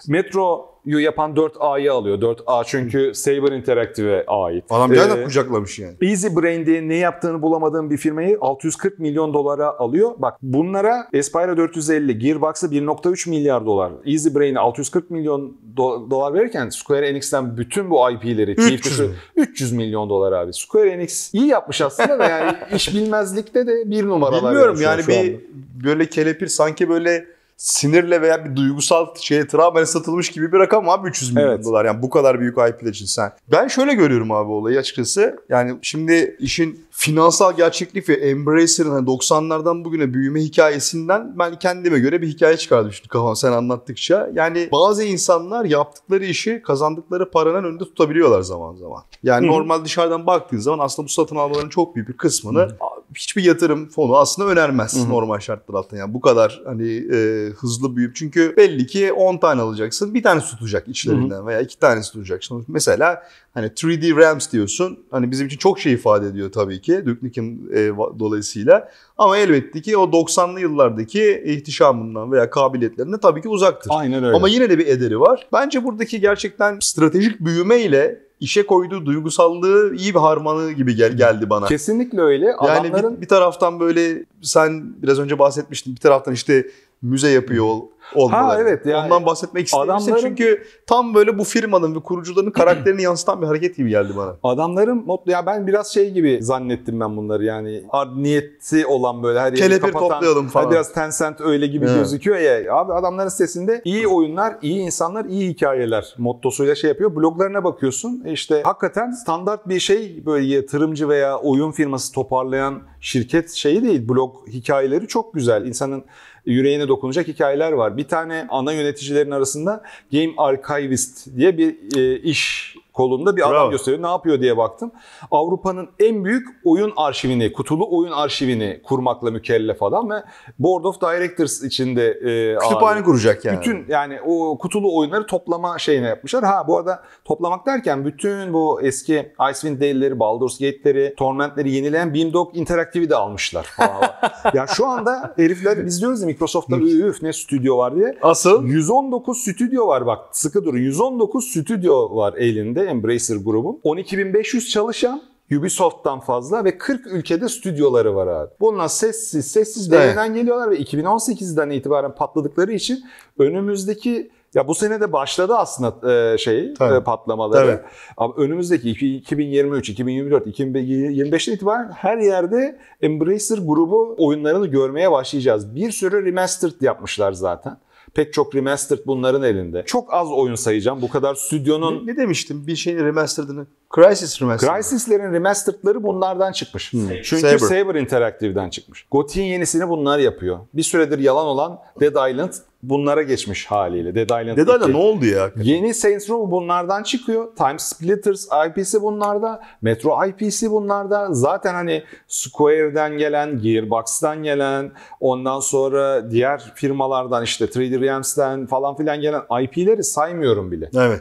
Metro'yu 0.84 1.04
yapan 1.04 1.34
4A'yı 1.34 1.92
alıyor. 1.92 2.18
4A 2.20 2.62
çünkü 2.66 3.14
Saber 3.14 3.52
Interactive'e 3.52 4.24
ait. 4.26 4.64
Adam 4.70 4.90
gerçekten 4.92 5.20
Ee, 5.22 5.24
kucaklamış 5.24 5.78
yani. 5.78 5.94
Easy 6.02 6.26
Brain 6.36 6.66
diye 6.66 6.88
ne 6.88 6.94
yaptığını 6.96 7.42
bulamadığım 7.42 7.90
bir 7.90 7.96
firmayı 7.96 8.38
640 8.40 8.98
milyon 8.98 9.34
dolara 9.34 9.66
alıyor. 9.78 10.10
Bak 10.18 10.36
bunlara 10.42 11.08
Aspire 11.18 11.56
450, 11.56 12.18
Gearbox'a 12.18 12.66
1.3 12.66 13.30
milyar 13.30 13.66
dolar. 13.66 13.92
Easy 14.06 14.28
Brain'e 14.34 14.58
640 14.58 15.10
milyon 15.10 15.56
do- 15.76 16.10
dolar 16.10 16.34
verirken 16.34 16.68
Square 16.68 17.08
Enix'ten 17.08 17.56
bütün 17.56 17.90
bu 17.90 18.10
IP'leri 18.10 18.50
300 18.50 18.80
TFT'si 18.80 19.10
300 19.36 19.72
milyon 19.72 20.08
dolar 20.08 20.32
abi. 20.32 20.52
Square 20.52 20.90
Enix 20.90 21.34
iyi 21.34 21.46
yapmış 21.46 21.80
aslında 21.80 22.18
da 22.18 22.24
yani 22.28 22.56
iş 22.76 22.94
bilmezlikte 22.94 23.66
de 23.66 23.90
bir 23.90 24.06
numaralar. 24.08 24.50
Bilmiyorum 24.50 24.78
yani 24.82 25.02
bir 25.08 25.18
anda. 25.18 25.38
böyle 25.84 26.06
kelepir 26.06 26.46
sanki 26.46 26.88
böyle 26.88 27.24
sinirle 27.62 28.22
veya 28.22 28.44
bir 28.44 28.56
duygusal 28.56 29.06
şeye 29.20 29.46
travmayla 29.46 29.86
satılmış 29.86 30.30
gibi 30.30 30.52
bir 30.52 30.58
rakam 30.58 30.88
abi 30.88 31.08
300 31.08 31.32
milyon 31.34 31.48
Evet. 31.48 31.64
dolar. 31.64 31.84
Yani 31.84 32.02
bu 32.02 32.10
kadar 32.10 32.40
büyük 32.40 32.54
IP'ler 32.58 32.90
için 32.90 33.06
sen. 33.06 33.32
Ben 33.52 33.68
şöyle 33.68 33.94
görüyorum 33.94 34.32
abi 34.32 34.50
olayı 34.50 34.78
açıkçası. 34.78 35.38
Yani 35.48 35.78
şimdi 35.82 36.36
işin 36.40 36.86
finansal 36.90 37.56
gerçeklik 37.56 38.08
ve 38.08 38.14
Embracer'ın 38.14 38.90
hani 38.90 39.06
90'lardan 39.06 39.84
bugüne 39.84 40.14
büyüme 40.14 40.40
hikayesinden 40.40 41.38
ben 41.38 41.58
kendime 41.58 41.98
göre 41.98 42.22
bir 42.22 42.28
hikaye 42.28 42.56
çıkardım 42.56 42.92
şimdi 42.92 43.08
kafam 43.08 43.36
sen 43.36 43.52
anlattıkça. 43.52 44.30
Yani 44.34 44.68
bazı 44.72 45.04
insanlar 45.04 45.64
yaptıkları 45.64 46.24
işi 46.24 46.62
kazandıkları 46.62 47.30
paranın 47.30 47.64
önünde 47.64 47.84
tutabiliyorlar 47.84 48.42
zaman 48.42 48.74
zaman. 48.74 49.02
Yani 49.22 49.46
Hı 49.46 49.50
hı. 49.50 49.54
normal 49.54 49.84
dışarıdan 49.84 50.26
baktığın 50.26 50.58
zaman 50.58 50.84
aslında 50.84 51.06
bu 51.06 51.12
satın 51.12 51.36
almaların 51.36 51.68
çok 51.68 51.96
büyük 51.96 52.08
bir 52.08 52.16
kısmını 52.16 52.68
hiçbir 53.16 53.44
yatırım 53.44 53.88
fonu 53.88 54.16
aslında 54.16 54.48
önermez 54.48 54.96
Hı 54.96 55.00
hı. 55.00 55.08
normal 55.10 55.38
şartlar 55.38 55.74
altında. 55.74 56.00
Yani 56.00 56.14
bu 56.14 56.20
kadar 56.20 56.62
hani 56.66 57.06
e, 57.14 57.48
hızlı 57.52 57.96
büyüyüp 57.96 58.16
çünkü 58.16 58.54
belli 58.56 58.86
ki 58.86 59.12
10 59.12 59.38
tane 59.38 59.62
alacaksın. 59.62 60.14
Bir 60.14 60.22
tanesi 60.22 60.50
tutacak 60.50 60.88
içlerinden 60.88 61.46
veya 61.46 61.60
iki 61.60 61.78
tanesi 61.78 62.12
tutacak. 62.12 62.42
Mesela 62.68 63.22
hani 63.54 63.66
3D 63.66 64.16
Realms 64.16 64.52
diyorsun. 64.52 64.98
Hani 65.10 65.30
bizim 65.30 65.46
için 65.46 65.58
çok 65.58 65.80
şey 65.80 65.92
ifade 65.92 66.26
ediyor 66.26 66.52
tabii 66.52 66.80
ki 66.80 67.06
Duke 67.06 67.26
Nukem 67.26 67.58
e, 67.74 67.90
dolayısıyla. 68.18 68.88
Ama 69.18 69.36
elbette 69.36 69.82
ki 69.82 69.96
o 69.96 70.04
90'lı 70.04 70.60
yıllardaki 70.60 71.42
ihtişamından 71.46 72.32
veya 72.32 72.50
kabiliyetlerinden 72.50 73.18
tabii 73.18 73.42
ki 73.42 73.48
uzaktır. 73.48 73.90
Aynen 73.94 74.24
öyle. 74.24 74.36
Ama 74.36 74.48
yine 74.48 74.70
de 74.70 74.78
bir 74.78 74.86
ederi 74.86 75.20
var. 75.20 75.46
Bence 75.52 75.84
buradaki 75.84 76.20
gerçekten 76.20 76.78
stratejik 76.80 77.40
büyüme 77.40 77.80
ile 77.80 78.32
işe 78.42 78.66
koyduğu 78.66 79.06
duygusallığı 79.06 79.94
iyi 79.94 80.14
bir 80.14 80.18
harmanı 80.18 80.72
gibi 80.72 80.94
gel 80.96 81.12
geldi 81.12 81.50
bana. 81.50 81.66
Kesinlikle 81.66 82.20
öyle. 82.20 82.46
Yani 82.46 82.56
Adamların 82.58 83.16
bir, 83.16 83.20
bir 83.20 83.28
taraftan 83.28 83.80
böyle 83.80 84.24
sen 84.42 85.02
biraz 85.02 85.18
önce 85.18 85.38
bahsetmiştin 85.38 85.94
bir 85.94 86.00
taraftan 86.00 86.34
işte 86.34 86.66
müze 87.02 87.28
yapıyor 87.28 87.64
ol, 87.64 87.82
olmaları. 88.14 88.44
Ha, 88.44 88.58
evet, 88.60 88.86
yani 88.86 89.04
Ondan 89.04 89.26
bahsetmek 89.26 89.66
istedim. 89.66 89.84
adamların- 89.90 90.20
Çünkü 90.20 90.62
tam 90.86 91.14
böyle 91.14 91.38
bu 91.38 91.44
firmanın 91.44 91.94
ve 91.94 92.00
kurucuların 92.00 92.50
karakterini 92.50 93.02
yansıtan 93.02 93.42
bir 93.42 93.46
hareket 93.46 93.76
gibi 93.76 93.90
geldi 93.90 94.12
bana. 94.16 94.36
Adamların 94.42 94.96
mutlu 95.06 95.32
ya 95.32 95.46
ben 95.46 95.66
biraz 95.66 95.92
şey 95.94 96.10
gibi 96.10 96.38
zannettim 96.42 97.00
ben 97.00 97.16
bunları 97.16 97.44
yani 97.44 97.84
art 97.90 98.16
niyeti 98.16 98.86
olan 98.86 99.22
böyle 99.22 99.40
her 99.40 99.52
yeri 99.52 99.56
Kelepir 99.56 99.80
kapatan 99.92 100.08
toplayalım 100.08 100.48
falan. 100.48 100.70
Biraz 100.70 100.92
Tencent 100.92 101.40
öyle 101.40 101.66
gibi 101.66 101.84
Evet. 101.86 101.96
gözüküyor 101.96 102.36
ya. 102.38 102.74
Abi 102.74 102.92
adamların 102.92 103.28
sitesinde 103.28 103.82
iyi 103.84 104.08
oyunlar, 104.08 104.54
iyi 104.62 104.80
insanlar, 104.80 105.24
iyi 105.24 105.48
hikayeler 105.50 106.14
mottosuyla 106.18 106.74
şey 106.74 106.88
yapıyor. 106.88 107.16
Bloglarına 107.16 107.64
bakıyorsun 107.64 108.22
e 108.26 108.32
işte 108.32 108.62
hakikaten 108.64 109.10
standart 109.10 109.68
bir 109.68 109.80
şey 109.80 110.22
böyle 110.26 110.46
yatırımcı 110.46 111.08
veya 111.08 111.38
oyun 111.38 111.72
firması 111.72 112.12
toparlayan 112.12 112.82
şirket 113.00 113.50
şeyi 113.50 113.82
değil. 113.82 114.08
Blog 114.08 114.48
hikayeleri 114.48 115.08
çok 115.08 115.34
güzel. 115.34 115.66
İnsanın 115.66 116.04
yüreğine 116.46 116.88
dokunacak 116.88 117.28
hikayeler 117.28 117.72
var. 117.72 117.96
Bir 117.96 118.08
tane 118.08 118.46
ana 118.50 118.72
yöneticilerin 118.72 119.30
arasında 119.30 119.82
Game 120.12 120.32
Archivist 120.36 121.36
diye 121.36 121.58
bir 121.58 121.98
e, 121.98 122.18
iş 122.18 122.74
kolunda 122.92 123.36
bir 123.36 123.50
adam 123.50 123.70
gösteriyor. 123.70 124.02
Ne 124.02 124.06
yapıyor 124.06 124.40
diye 124.40 124.56
baktım. 124.56 124.92
Avrupa'nın 125.30 125.88
en 126.00 126.24
büyük 126.24 126.48
oyun 126.64 126.92
arşivini, 126.96 127.52
kutulu 127.52 127.98
oyun 127.98 128.12
arşivini 128.12 128.80
kurmakla 128.84 129.30
mükellef 129.30 129.82
adam 129.82 130.10
ve 130.10 130.22
Board 130.58 130.84
of 130.84 131.00
Directors 131.00 131.62
içinde 131.62 132.08
e, 132.08 132.54
Kütüphane 132.58 132.84
ağırlıyor. 132.84 133.04
kuracak 133.04 133.44
yani. 133.44 133.60
Bütün 133.60 133.84
yani 133.88 134.20
o 134.26 134.58
kutulu 134.58 134.98
oyunları 134.98 135.26
toplama 135.26 135.78
şeyine 135.78 136.06
yapmışlar. 136.06 136.44
Ha 136.44 136.64
bu 136.68 136.78
arada 136.78 137.02
toplamak 137.24 137.66
derken 137.66 138.04
bütün 138.04 138.52
bu 138.52 138.82
eski 138.82 139.32
Icewind 139.50 139.80
Dale'leri, 139.80 140.20
Baldur's 140.20 140.58
Gate'leri, 140.58 141.14
Torment'leri 141.16 141.70
yenileyen 141.70 142.14
Beamdog 142.14 142.56
Interactive'i 142.56 143.10
de 143.10 143.16
almışlar 143.16 143.62
falan. 143.62 144.02
ya 144.54 144.66
şu 144.66 144.86
anda 144.86 145.34
herifler 145.36 145.86
biz 145.86 146.00
diyoruz 146.00 146.20
ya 146.20 146.26
Microsoft'ta 146.26 146.76
üf 146.76 147.22
ne 147.22 147.32
stüdyo 147.32 147.78
var 147.78 147.96
diye. 147.96 148.18
Asıl 148.22 148.64
119 148.64 149.38
stüdyo 149.38 149.86
var 149.86 150.06
bak 150.06 150.18
sıkı 150.32 150.64
durun. 150.64 150.78
119 150.78 151.44
stüdyo 151.44 152.16
var 152.16 152.34
elinde 152.34 152.81
Embracer 152.84 153.36
grubun. 153.36 153.80
12.500 153.84 154.68
çalışan 154.68 155.22
Ubisoft'tan 155.58 156.20
fazla 156.20 156.64
ve 156.64 156.78
40 156.78 157.06
ülkede 157.06 157.48
stüdyoları 157.48 158.14
var 158.14 158.26
abi. 158.26 158.50
Bunlar 158.60 158.88
sessiz 158.88 159.50
sessiz 159.52 159.92
Evet. 159.92 160.34
geliyorlar 160.34 160.70
ve 160.70 160.76
2018'den 160.78 161.70
itibaren 161.70 162.14
patladıkları 162.14 162.72
için 162.72 163.04
önümüzdeki 163.38 164.30
ya 164.54 164.68
bu 164.68 164.74
sene 164.74 165.00
de 165.00 165.12
başladı 165.12 165.54
aslında 165.56 166.12
e, 166.12 166.38
şey 166.38 166.74
Tabii. 166.74 166.94
e, 166.94 167.00
patlamaları. 167.00 167.66
Evet. 167.66 167.80
Ama 168.16 168.34
önümüzdeki 168.36 168.90
iki- 168.90 169.16
2023, 169.16 169.88
2024, 169.88 170.46
2025'ten 170.46 171.52
itibaren 171.52 171.90
her 171.90 172.18
yerde 172.18 172.78
Embracer 173.02 173.58
grubu 173.58 174.14
oyunlarını 174.18 174.66
görmeye 174.66 175.10
başlayacağız. 175.12 175.74
Bir 175.74 175.90
sürü 175.90 176.24
remastered 176.26 176.80
yapmışlar 176.80 177.32
zaten. 177.32 177.76
Pek 178.14 178.32
çok 178.32 178.54
remastered 178.54 179.00
bunların 179.06 179.42
elinde. 179.42 179.82
Çok 179.86 180.14
az 180.14 180.28
oyun 180.30 180.54
sayacağım. 180.54 181.02
Bu 181.02 181.08
kadar 181.08 181.34
stüdyonun 181.34 182.06
ne, 182.06 182.12
ne 182.12 182.16
demiştim 182.16 182.66
bir 182.66 182.76
şeyin 182.76 182.98
remastered'ını? 182.98 183.66
Crisis 183.94 184.42
remastered. 184.42 184.74
Crysis'lerin 184.74 185.32
remastered'ları 185.32 186.02
bunlardan 186.02 186.52
çıkmış. 186.52 186.90
Çünkü 186.90 187.40
Saber. 187.40 187.58
Saber. 187.58 187.94
Interactive'den 187.94 188.70
çıkmış. 188.70 189.06
Gothic 189.10 189.42
yenisini 189.42 189.88
bunlar 189.88 190.18
yapıyor. 190.18 190.58
Bir 190.74 190.82
süredir 190.82 191.18
yalan 191.18 191.46
olan 191.46 191.78
Dead 192.00 192.30
Island 192.30 192.52
bunlara 192.82 193.22
geçmiş 193.22 193.66
haliyle. 193.66 194.14
Dead 194.14 194.42
Island 194.42 194.56
Dead 194.58 194.66
Island 194.66 194.82
2. 194.82 194.92
ne 194.92 194.96
oldu 194.96 195.24
ya? 195.26 195.50
Yeni 195.62 195.94
Saints 195.94 196.30
Row 196.30 196.50
bunlardan 196.50 197.02
çıkıyor. 197.02 197.56
Time 197.56 197.78
Splitters 197.78 198.48
IP'si 198.68 199.02
bunlarda. 199.02 199.62
Metro 199.82 200.26
IP'si 200.26 200.70
bunlarda. 200.70 201.28
Zaten 201.30 201.74
hani 201.74 202.04
Square'den 202.28 203.18
gelen, 203.18 203.58
Gearbox'tan 203.58 204.42
gelen, 204.42 204.92
ondan 205.20 205.60
sonra 205.60 206.30
diğer 206.30 206.72
firmalardan 206.74 207.44
işte 207.44 207.64
3D 207.64 208.00
Realms'ten 208.00 208.66
falan 208.66 208.96
filan 208.96 209.20
gelen 209.20 209.42
IP'leri 209.62 210.04
saymıyorum 210.04 210.72
bile. 210.72 210.90
Evet. 210.96 211.20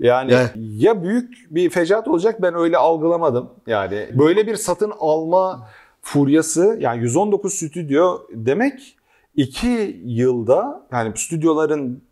Yani 0.00 0.32
Yani- 0.32 0.50
ya 0.56 1.02
büyük 1.02 1.46
bir 1.50 1.70
fecaat 1.70 2.08
olacak 2.08 2.42
ben 2.42 2.54
öyle 2.54 2.76
algılamadım. 2.76 3.50
Yani 3.66 4.08
böyle 4.14 4.46
bir 4.46 4.56
satın 4.56 4.92
alma 4.98 5.68
furyası 6.02 6.76
yani 6.80 7.02
119 7.02 7.54
stüdyo 7.54 8.18
demek 8.30 8.96
2 9.36 10.00
yılda 10.04 10.86
yani 10.92 11.12
stüdyoların 11.16 12.02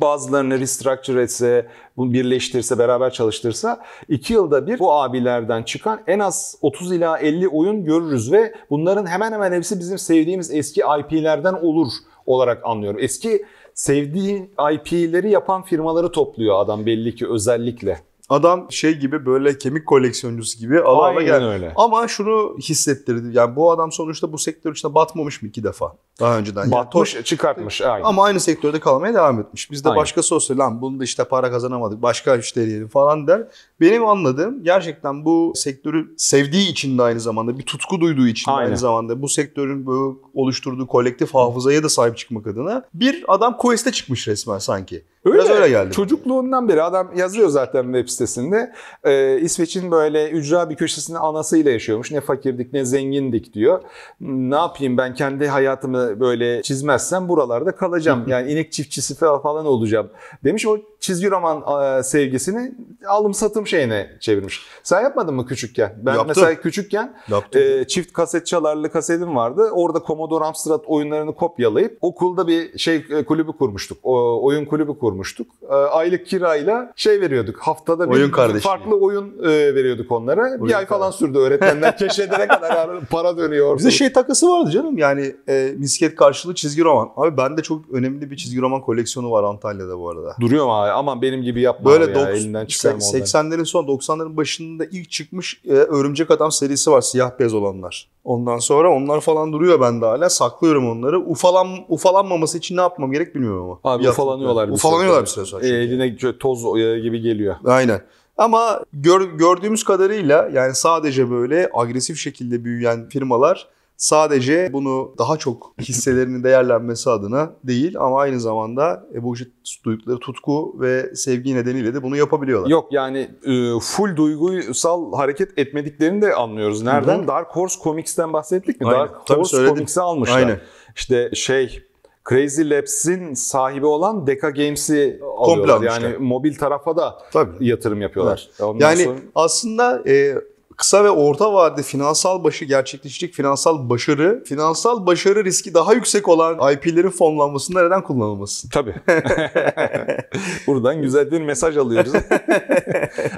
bazılarını 0.00 0.60
restructure 0.60 1.22
etse, 1.22 1.66
bunu 1.96 2.12
birleştirse, 2.12 2.78
beraber 2.78 3.10
çalıştırsa 3.12 3.82
2 4.08 4.32
yılda 4.32 4.66
bir 4.66 4.78
bu 4.78 4.92
abilerden 4.92 5.62
çıkan 5.62 6.00
en 6.06 6.18
az 6.18 6.56
30 6.62 6.92
ila 6.92 7.18
50 7.18 7.48
oyun 7.48 7.84
görürüz 7.84 8.32
ve 8.32 8.54
bunların 8.70 9.06
hemen 9.06 9.32
hemen 9.32 9.52
hepsi 9.52 9.78
bizim 9.78 9.98
sevdiğimiz 9.98 10.50
eski 10.50 10.82
IP'lerden 11.00 11.52
olur 11.54 11.92
olarak 12.26 12.64
anlıyorum. 12.64 13.00
Eski 13.02 13.44
sevdiği 13.80 14.50
IP'leri 14.72 15.30
yapan 15.30 15.62
firmaları 15.62 16.12
topluyor 16.12 16.60
adam 16.60 16.86
belli 16.86 17.14
ki 17.14 17.28
özellikle. 17.28 18.00
Adam 18.28 18.66
şey 18.70 18.92
gibi 18.94 19.26
böyle 19.26 19.58
kemik 19.58 19.86
koleksiyoncusu 19.86 20.58
gibi 20.58 20.80
ala 20.80 21.06
ala 21.06 21.22
gel. 21.22 21.44
öyle. 21.44 21.72
Ama 21.76 22.08
şunu 22.08 22.56
hissettirdi. 22.58 23.36
Yani 23.36 23.56
bu 23.56 23.70
adam 23.72 23.92
sonuçta 23.92 24.32
bu 24.32 24.38
sektör 24.38 24.72
içinde 24.72 24.94
batmamış 24.94 25.42
mı 25.42 25.48
iki 25.48 25.64
defa? 25.64 25.96
Daha 26.20 26.38
önceden. 26.38 26.60
Yani 26.60 26.72
Batmış, 26.72 27.16
çıkartmış. 27.24 27.80
Aynen. 27.80 28.04
Ama 28.04 28.24
aynı 28.24 28.40
sektörde 28.40 28.80
kalmaya 28.80 29.14
devam 29.14 29.40
etmiş. 29.40 29.70
Biz 29.70 29.84
de 29.84 29.88
Aynen. 29.88 30.00
başkası 30.00 30.34
olsa 30.34 30.58
lan 30.58 30.80
bunu 30.82 31.00
da 31.00 31.04
işte 31.04 31.24
para 31.24 31.50
kazanamadık 31.50 32.02
başka 32.02 32.36
iş 32.36 32.56
deneyelim 32.56 32.88
falan 32.88 33.26
der. 33.26 33.46
Benim 33.80 34.06
anladığım 34.06 34.64
gerçekten 34.64 35.24
bu 35.24 35.52
sektörü 35.54 36.14
sevdiği 36.16 36.70
için 36.70 36.98
de 36.98 37.02
aynı 37.02 37.20
zamanda 37.20 37.58
bir 37.58 37.62
tutku 37.62 38.00
duyduğu 38.00 38.26
için 38.26 38.50
de 38.50 38.54
Aynen. 38.54 38.66
aynı 38.66 38.78
zamanda 38.78 39.22
bu 39.22 39.28
sektörün 39.28 39.86
bu 39.86 40.22
oluşturduğu 40.34 40.86
kolektif 40.86 41.34
hafızaya 41.34 41.82
da 41.82 41.88
sahip 41.88 42.16
çıkmak 42.16 42.46
adına 42.46 42.84
bir 42.94 43.24
adam 43.28 43.56
quest'e 43.56 43.92
çıkmış 43.92 44.28
resmen 44.28 44.58
sanki. 44.58 45.04
Biraz 45.26 45.50
öyle 45.50 45.68
geldi. 45.68 45.92
Çocukluğundan 45.92 46.68
beri 46.68 46.82
adam 46.82 47.10
yazıyor 47.16 47.48
zaten 47.48 47.82
web 47.82 48.08
sitesinde. 48.08 48.72
Ee, 49.04 49.38
İsveç'in 49.40 49.90
böyle 49.90 50.30
ücra 50.30 50.70
bir 50.70 50.74
köşesinde 50.74 51.18
anasıyla 51.18 51.70
yaşıyormuş. 51.70 52.10
Ne 52.10 52.20
fakirdik 52.20 52.72
ne 52.72 52.84
zengindik 52.84 53.54
diyor. 53.54 53.80
Ne 54.20 54.54
yapayım 54.54 54.96
ben 54.96 55.14
kendi 55.14 55.48
hayatımı 55.48 56.20
böyle 56.20 56.62
çizmezsem 56.62 57.28
buralarda 57.28 57.72
kalacağım. 57.76 58.24
Yani 58.30 58.52
inek 58.52 58.72
çiftçisi 58.72 59.14
fa- 59.14 59.42
falan 59.42 59.66
olacağım 59.66 60.10
demiş. 60.44 60.66
O 60.66 60.76
çizgi 61.00 61.30
roman 61.30 61.82
e, 61.98 62.02
sevgisini 62.02 62.74
alım 63.08 63.34
satım 63.34 63.66
şeyine 63.66 64.10
çevirmiş. 64.20 64.62
Sen 64.82 65.00
yapmadın 65.02 65.34
mı 65.34 65.46
küçükken? 65.46 65.92
Ben 66.02 66.10
Yaptım. 66.12 66.28
mesela 66.28 66.54
küçükken 66.54 67.16
Yaptım. 67.28 67.62
e, 67.62 67.86
çift 67.86 68.12
kaset 68.12 68.46
çalarlı 68.46 68.92
kasetim 68.92 69.36
vardı. 69.36 69.70
Orada 69.72 70.02
Commodore 70.06 70.44
Amstrad 70.44 70.84
oyunlarını 70.86 71.34
kopyalayıp 71.34 71.98
okulda 72.00 72.46
bir 72.46 72.78
şey 72.78 73.06
e, 73.10 73.24
kulübü 73.24 73.52
kurmuştuk. 73.52 73.98
O, 74.02 74.44
oyun 74.44 74.64
kulübü 74.64 74.98
kurmuştuk. 74.98 75.46
E, 75.70 75.74
aylık 75.74 76.26
kirayla 76.26 76.92
şey 76.96 77.20
veriyorduk. 77.20 77.58
Haftada 77.58 78.10
bir 78.10 78.14
Oyun 78.14 78.58
farklı 78.58 78.96
oyun 78.96 79.38
e, 79.42 79.74
veriyorduk 79.74 80.12
onlara. 80.12 80.42
Oyun 80.42 80.68
bir 80.68 80.74
ay 80.74 80.86
falan 80.86 81.10
sürdü 81.10 81.38
öğretmenler 81.38 81.96
keşfedene 81.96 82.48
kadar 82.48 83.00
para 83.10 83.38
dönüyor. 83.38 83.78
Bize 83.78 83.90
şey 83.90 84.12
takısı 84.12 84.48
vardı 84.50 84.70
canım 84.70 84.98
yani 84.98 85.36
e, 85.48 85.74
misket 85.76 86.16
karşılığı 86.16 86.54
çizgi 86.54 86.84
roman. 86.84 87.10
Abi 87.16 87.36
bende 87.36 87.62
çok 87.62 87.90
önemli 87.92 88.30
bir 88.30 88.36
çizgi 88.36 88.60
roman 88.60 88.80
koleksiyonu 88.80 89.30
var 89.30 89.44
Antalya'da 89.44 89.98
bu 89.98 90.10
arada. 90.10 90.36
Duruyor 90.40 90.66
mu 90.66 90.89
abi? 90.90 90.98
Aman 90.98 91.22
benim 91.22 91.42
gibi 91.42 91.60
yapma 91.60 91.90
Böyle 91.90 92.18
ya. 92.18 92.30
Elinden 92.30 92.66
onları. 92.84 92.96
80'lerin 92.96 93.64
son 93.64 93.84
90'ların 93.84 94.36
başında 94.36 94.84
ilk 94.84 95.10
çıkmış 95.10 95.60
e, 95.68 95.72
Örümcek 95.72 96.30
Adam 96.30 96.52
serisi 96.52 96.90
var 96.90 97.00
siyah 97.00 97.38
beyaz 97.38 97.54
olanlar. 97.54 98.08
Ondan 98.24 98.58
sonra 98.58 98.90
onlar 98.94 99.20
falan 99.20 99.52
duruyor 99.52 99.80
bende 99.80 100.04
hala. 100.04 100.30
Saklıyorum 100.30 100.90
onları. 100.90 101.20
Ufalan, 101.20 101.68
ufalanmaması 101.88 102.58
için 102.58 102.76
ne 102.76 102.80
yapmam 102.80 103.12
gerek 103.12 103.34
bilmiyorum 103.34 103.64
ama. 103.64 103.94
Abi 103.94 104.02
Bir 104.02 104.08
ufalanıyorlar. 104.08 104.68
bir 104.68 104.72
Ufalanıyorlar 104.72 105.22
bir 105.22 105.26
süre 105.26 105.44
sonra. 105.44 105.66
E, 105.66 105.68
eline 105.68 106.16
toz 106.38 106.62
gibi 107.02 107.20
geliyor. 107.20 107.56
Aynen. 107.64 108.00
Ama 108.36 108.80
gör, 108.92 109.20
gördüğümüz 109.20 109.84
kadarıyla 109.84 110.50
yani 110.52 110.74
sadece 110.74 111.30
böyle 111.30 111.70
agresif 111.74 112.18
şekilde 112.18 112.64
büyüyen 112.64 113.08
firmalar 113.08 113.68
sadece 114.04 114.72
bunu 114.72 115.14
daha 115.18 115.36
çok 115.36 115.72
hisselerinin 115.80 116.44
değerlenmesi 116.44 117.10
adına 117.10 117.52
değil 117.64 117.94
ama 117.98 118.20
aynı 118.20 118.40
zamanda 118.40 119.06
e, 119.14 119.22
bu 119.22 119.34
işe 119.34 119.44
duydukları 119.84 120.18
tutku 120.18 120.76
ve 120.80 121.14
sevgi 121.14 121.54
nedeniyle 121.54 121.94
de 121.94 122.02
bunu 122.02 122.16
yapabiliyorlar. 122.16 122.70
Yok 122.70 122.92
yani 122.92 123.30
e, 123.44 123.78
full 123.80 124.16
duygusal 124.16 125.12
hareket 125.12 125.58
etmediklerini 125.58 126.22
de 126.22 126.34
anlıyoruz. 126.34 126.82
Nereden? 126.82 127.22
Hı. 127.22 127.26
Dark 127.28 127.48
Horse 127.56 127.80
Comics'ten 127.84 128.32
bahsettik 128.32 128.80
mi? 128.80 128.86
Aynen. 128.86 129.00
Dark 129.00 129.26
Tabii 129.26 129.38
Horse 129.38 129.56
söyledin. 129.56 129.74
Comics'i 129.74 130.00
almışlar. 130.00 130.36
Aynen. 130.36 130.60
İşte 130.96 131.30
şey 131.34 131.82
Crazy 132.28 132.62
Labs'in 132.70 133.34
sahibi 133.34 133.86
olan 133.86 134.26
Deka 134.26 134.50
Games'i 134.50 135.20
Komple 135.20 135.52
alıyorlar. 135.72 135.74
almışlar. 135.76 136.10
Yani 136.10 136.16
mobil 136.18 136.54
tarafa 136.58 136.96
da 136.96 137.18
Tabii. 137.32 137.68
yatırım 137.68 138.00
yapıyorlar. 138.02 138.48
Ondan 138.62 138.86
Yani 138.90 139.04
sonra- 139.04 139.18
aslında 139.34 140.02
e, 140.10 140.34
kısa 140.80 141.04
ve 141.04 141.10
orta 141.10 141.52
vadede 141.52 141.82
finansal 141.82 142.44
başı 142.44 142.64
gerçekleşecek 142.64 143.34
finansal 143.34 143.90
başarı, 143.90 144.44
finansal 144.44 145.06
başarı 145.06 145.44
riski 145.44 145.74
daha 145.74 145.94
yüksek 145.94 146.28
olan 146.28 146.72
IP'lerin 146.72 147.10
fonlanmasında 147.10 147.82
neden 147.82 148.02
kullanılmasın? 148.02 148.68
Tabii. 148.68 148.94
Buradan 150.66 151.02
güzel 151.02 151.30
bir 151.30 151.40
mesaj 151.40 151.76
alıyoruz. 151.76 152.12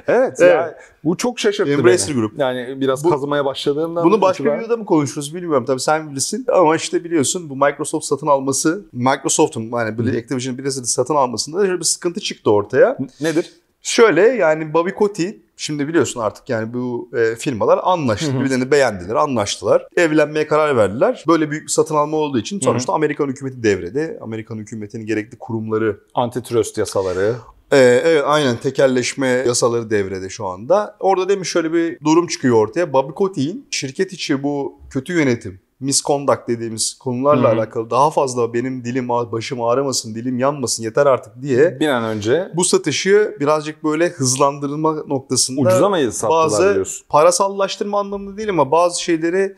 evet, 0.07 0.33
Evet. 0.39 0.39
Ya, 0.39 0.77
bu 1.03 1.17
çok 1.17 1.39
şaşırttı 1.39 1.71
Embracer 1.71 2.07
beni. 2.07 2.15
Group. 2.15 2.39
Yani 2.39 2.81
biraz 2.81 3.03
Bu- 3.03 3.09
kazımaya 3.09 3.45
başladığımdan 3.45 4.03
Bunu 4.05 4.21
başka 4.21 4.45
bir 4.45 4.59
videoda 4.59 4.77
mı 4.77 4.85
konuşuruz 4.85 5.35
bilmiyorum 5.35 5.65
tabii 5.65 5.79
sen 5.79 6.11
bilirsin. 6.11 6.45
Ama 6.53 6.75
işte 6.75 7.03
biliyorsun 7.03 7.49
bu 7.49 7.55
Microsoft 7.55 8.05
satın 8.05 8.27
alması, 8.27 8.85
Microsoft'un 8.93 9.71
yani 9.71 9.97
böyle 9.97 10.17
Activision 10.17 10.57
Blizzard'ı 10.57 10.87
satın 10.87 11.15
almasında 11.15 11.65
şöyle 11.65 11.79
bir 11.79 11.85
sıkıntı 11.85 12.19
çıktı 12.19 12.51
ortaya. 12.51 12.97
Nedir? 13.21 13.53
Şöyle 13.81 14.21
yani 14.21 14.73
Bobby 14.73 14.89
Kotick 14.89 15.39
şimdi 15.57 15.87
biliyorsun 15.87 16.19
artık 16.19 16.49
yani 16.49 16.73
bu 16.73 17.09
e, 17.17 17.35
firmalar 17.35 17.79
anlaştı. 17.83 18.39
Birbirlerini 18.39 18.71
beğendiler, 18.71 19.15
anlaştılar. 19.15 19.87
Evlenmeye 19.97 20.47
karar 20.47 20.77
verdiler. 20.77 21.23
Böyle 21.27 21.51
büyük 21.51 21.63
bir 21.63 21.71
satın 21.71 21.95
alma 21.95 22.17
olduğu 22.17 22.39
için 22.39 22.59
sonuçta 22.59 22.93
Amerikan 22.93 23.27
hükümeti 23.27 23.63
devrede. 23.63 24.19
Amerikan 24.21 24.57
hükümetinin 24.57 25.05
gerekli 25.05 25.37
kurumları 25.37 25.99
Antitrust 26.13 26.77
yasaları. 26.77 27.35
ee, 27.71 27.77
evet 28.05 28.23
aynen 28.25 28.57
tekelleşme 28.57 29.27
yasaları 29.27 29.89
devrede 29.89 30.29
şu 30.29 30.47
anda. 30.47 30.95
Orada 30.99 31.29
demiş 31.29 31.49
şöyle 31.49 31.73
bir 31.73 31.99
durum 32.03 32.27
çıkıyor 32.27 32.55
ortaya. 32.55 32.93
Bobby 32.93 33.13
Kotick'in 33.13 33.65
şirket 33.71 34.13
içi 34.13 34.43
bu 34.43 34.79
kötü 34.89 35.13
yönetim, 35.13 35.59
misconduct 35.83 36.47
dediğimiz 36.47 36.93
konularla 36.93 37.49
Hı 37.49 37.53
hı. 37.53 37.57
alakalı 37.57 37.89
daha 37.89 38.11
fazla 38.11 38.53
benim 38.53 38.83
dilim 38.85 39.09
başım 39.09 39.61
ağrımasın, 39.61 40.15
dilim 40.15 40.39
yanmasın 40.39 40.83
yeter 40.83 41.05
artık 41.05 41.41
diye 41.41 41.79
Bir 41.79 41.87
an 41.87 42.03
önce 42.03 42.51
bu 42.55 42.63
satışı 42.63 43.37
birazcık 43.39 43.83
böyle 43.83 44.09
hızlandırma 44.09 44.93
noktasında 44.93 45.61
ucuza 45.61 45.89
mı 45.89 45.97
bazı 46.29 46.73
diyorsun? 46.73 47.05
parasallaştırma 47.09 47.99
anlamında 47.99 48.37
değil 48.37 48.49
ama 48.49 48.71
bazı 48.71 49.03
şeyleri 49.03 49.55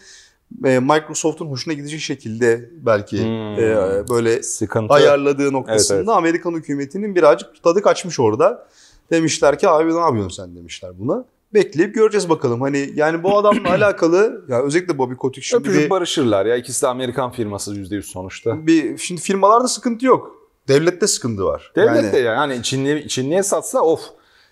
e, 0.66 0.80
Microsoft'un 0.80 1.48
hoşuna 1.48 1.74
gidecek 1.74 2.00
şekilde 2.00 2.70
belki 2.86 3.18
Hmm. 3.18 3.60
e, 3.60 4.04
böyle 4.10 4.44
Sıkıntı. 4.44 4.94
ayarladığı 4.94 5.54
noktasında 5.54 5.98
Evet, 5.98 6.10
Amerikan 6.10 6.54
hükümetinin 6.54 7.16
birazcık 7.16 7.64
tadı 7.64 7.82
kaçmış 7.82 8.20
orada. 8.20 8.68
Demişler 9.12 9.60
ki 9.60 9.70
abi 9.70 9.96
ne 9.96 10.00
yapıyorsun 10.00 10.44
sen 10.44 10.56
demişler 10.56 10.92
buna. 11.00 11.26
Bekleyip 11.56 11.96
göreceğiz 11.96 12.30
bakalım. 12.30 12.62
Hani 12.62 12.90
yani 12.96 13.24
bu 13.24 13.38
adamla 13.38 13.70
alakalı 13.74 14.46
ya 14.48 14.62
özellikle 14.62 14.98
Bobby 14.98 15.14
Kotick 15.14 15.48
şimdi 15.48 15.62
Öpücük 15.62 15.86
bir, 15.86 15.90
barışırlar 15.90 16.46
ya. 16.46 16.56
İkisi 16.56 16.82
de 16.82 16.88
Amerikan 16.88 17.32
firması 17.32 17.76
%100 17.76 18.02
sonuçta. 18.02 18.68
bir 18.68 18.98
şimdi 18.98 19.22
firmalarda 19.22 19.68
sıkıntı 19.68 20.06
yok. 20.06 20.32
Devlette 20.68 21.08
sıkıntı 21.08 21.46
var. 21.46 21.72
Devlet 21.76 22.14
Yani- 22.14 22.26
yani 22.26 22.38
hani 22.38 22.64
Çinli, 22.64 23.08
Çinli'ye 23.08 23.44
satsa 23.44 23.82
of 23.82 24.02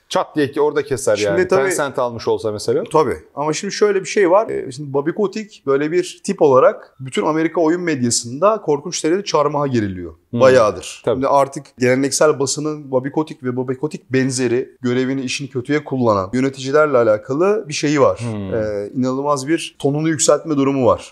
çat 0.10 0.36
diye 0.36 0.51
ki 0.51 0.62
orada 0.62 0.83
keser 0.83 1.15
Şimdi 1.15 1.29
yani. 1.29 1.48
tabii- 1.48 1.69
Tencent 1.69 2.00
almış 2.00 2.27
olsa 2.27 2.51
mesela. 2.51 2.83
Tabii. 2.91 3.17
Ama 3.36 3.53
şimdi 3.53 3.74
şöyle 3.74 4.00
bir 4.01 4.05
şey 4.05 4.31
var. 4.31 4.50
Ee, 4.50 4.72
Şimdi 4.72 4.93
Bobby 4.93 5.12
Kotick 5.12 5.65
böyle 5.65 5.91
bir 5.91 6.22
tip 6.24 6.41
olarak 6.41 6.95
bütün 7.00 7.25
Amerika 7.25 7.62
oyun 7.62 7.81
medyasında 7.81 8.62
korkunç 8.62 9.03
derecede 9.03 9.24
çarmıha 9.24 9.67
giriliyor. 9.67 10.13
Hmm. 10.29 10.39
Bayağıdır. 10.39 11.01
Tabii. 11.05 11.15
Şimdi 11.15 11.27
artık 11.27 11.65
geleneksel 11.79 12.39
basının 12.39 12.91
Bobby 12.91 13.10
Kotick 13.10 13.43
ve 13.43 13.55
Bobby 13.55 13.74
Kotick 13.74 14.03
benzeri 14.13 14.69
görevini 14.81 15.22
işini 15.22 15.50
kötüye 15.50 15.83
kullanan 15.83 16.29
yöneticilerle 16.33 16.98
alakalı 16.98 17.65
bir 17.67 17.74
şeyi 17.74 18.01
var. 18.01 18.19
Hmm. 18.19 18.53
Ee, 18.53 18.89
inanılmaz 18.95 19.48
bir 19.48 19.75
tonunu 19.79 20.10
yükseltme 20.10 20.57
durumu 20.57 20.86
var. 20.86 21.12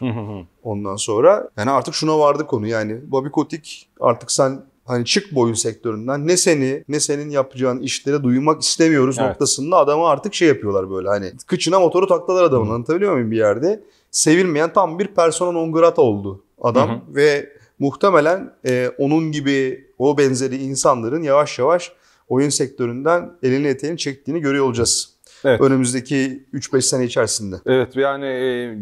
Ondan 0.63 0.95
sonra 0.95 1.49
yani 1.57 1.71
artık 1.71 1.93
şuna 1.93 2.19
vardı 2.19 2.47
konu 2.47 2.67
yani 2.67 3.11
Bobby 3.11 3.29
Kotick 3.29 3.87
artık 3.99 4.31
sen 4.31 4.61
hani 4.91 5.05
çık 5.05 5.35
bu 5.35 5.41
oyun 5.41 5.53
sektöründen 5.53 6.27
ne 6.27 6.37
seni 6.37 6.83
ne 6.89 6.99
senin 6.99 7.29
yapacağın 7.29 7.79
işlere 7.79 8.23
duymak 8.23 8.61
istemiyoruz 8.61 9.15
Evet. 9.19 9.29
noktasında 9.29 9.77
adamı 9.77 10.07
artık 10.07 10.33
şey 10.33 10.47
yapıyorlar 10.47 10.91
böyle 10.91 11.07
hani 11.07 11.31
kıçına 11.47 11.79
motoru 11.79 12.07
taktılar 12.07 12.43
adamın 12.43 12.69
Hı. 12.69 12.73
anlatabiliyor 12.73 13.13
muyum 13.13 13.31
bir 13.31 13.37
yerde 13.37 13.83
sevilmeyen 14.11 14.73
tam 14.73 14.99
bir 14.99 15.07
persona 15.07 15.51
non 15.51 15.71
grata 15.71 16.01
oldu 16.01 16.43
adam 16.61 16.89
Hı 16.89 17.15
ve 17.15 17.49
muhtemelen 17.79 18.53
e, 18.65 18.91
onun 18.97 19.31
gibi 19.31 19.87
o 19.99 20.17
benzeri 20.17 20.57
insanların 20.57 21.23
yavaş 21.23 21.59
yavaş 21.59 21.91
oyun 22.29 22.49
sektöründen 22.49 23.31
elini 23.43 23.67
eteğini 23.67 23.97
çektiğini 23.97 24.41
görüyor 24.41 24.65
olacağız. 24.65 25.10
Evet. 25.45 25.61
Önümüzdeki 25.61 26.45
3-5 26.53 26.81
sene 26.81 27.05
içerisinde. 27.05 27.55
Evet 27.65 27.95
yani 27.95 28.25
e, 28.25 28.77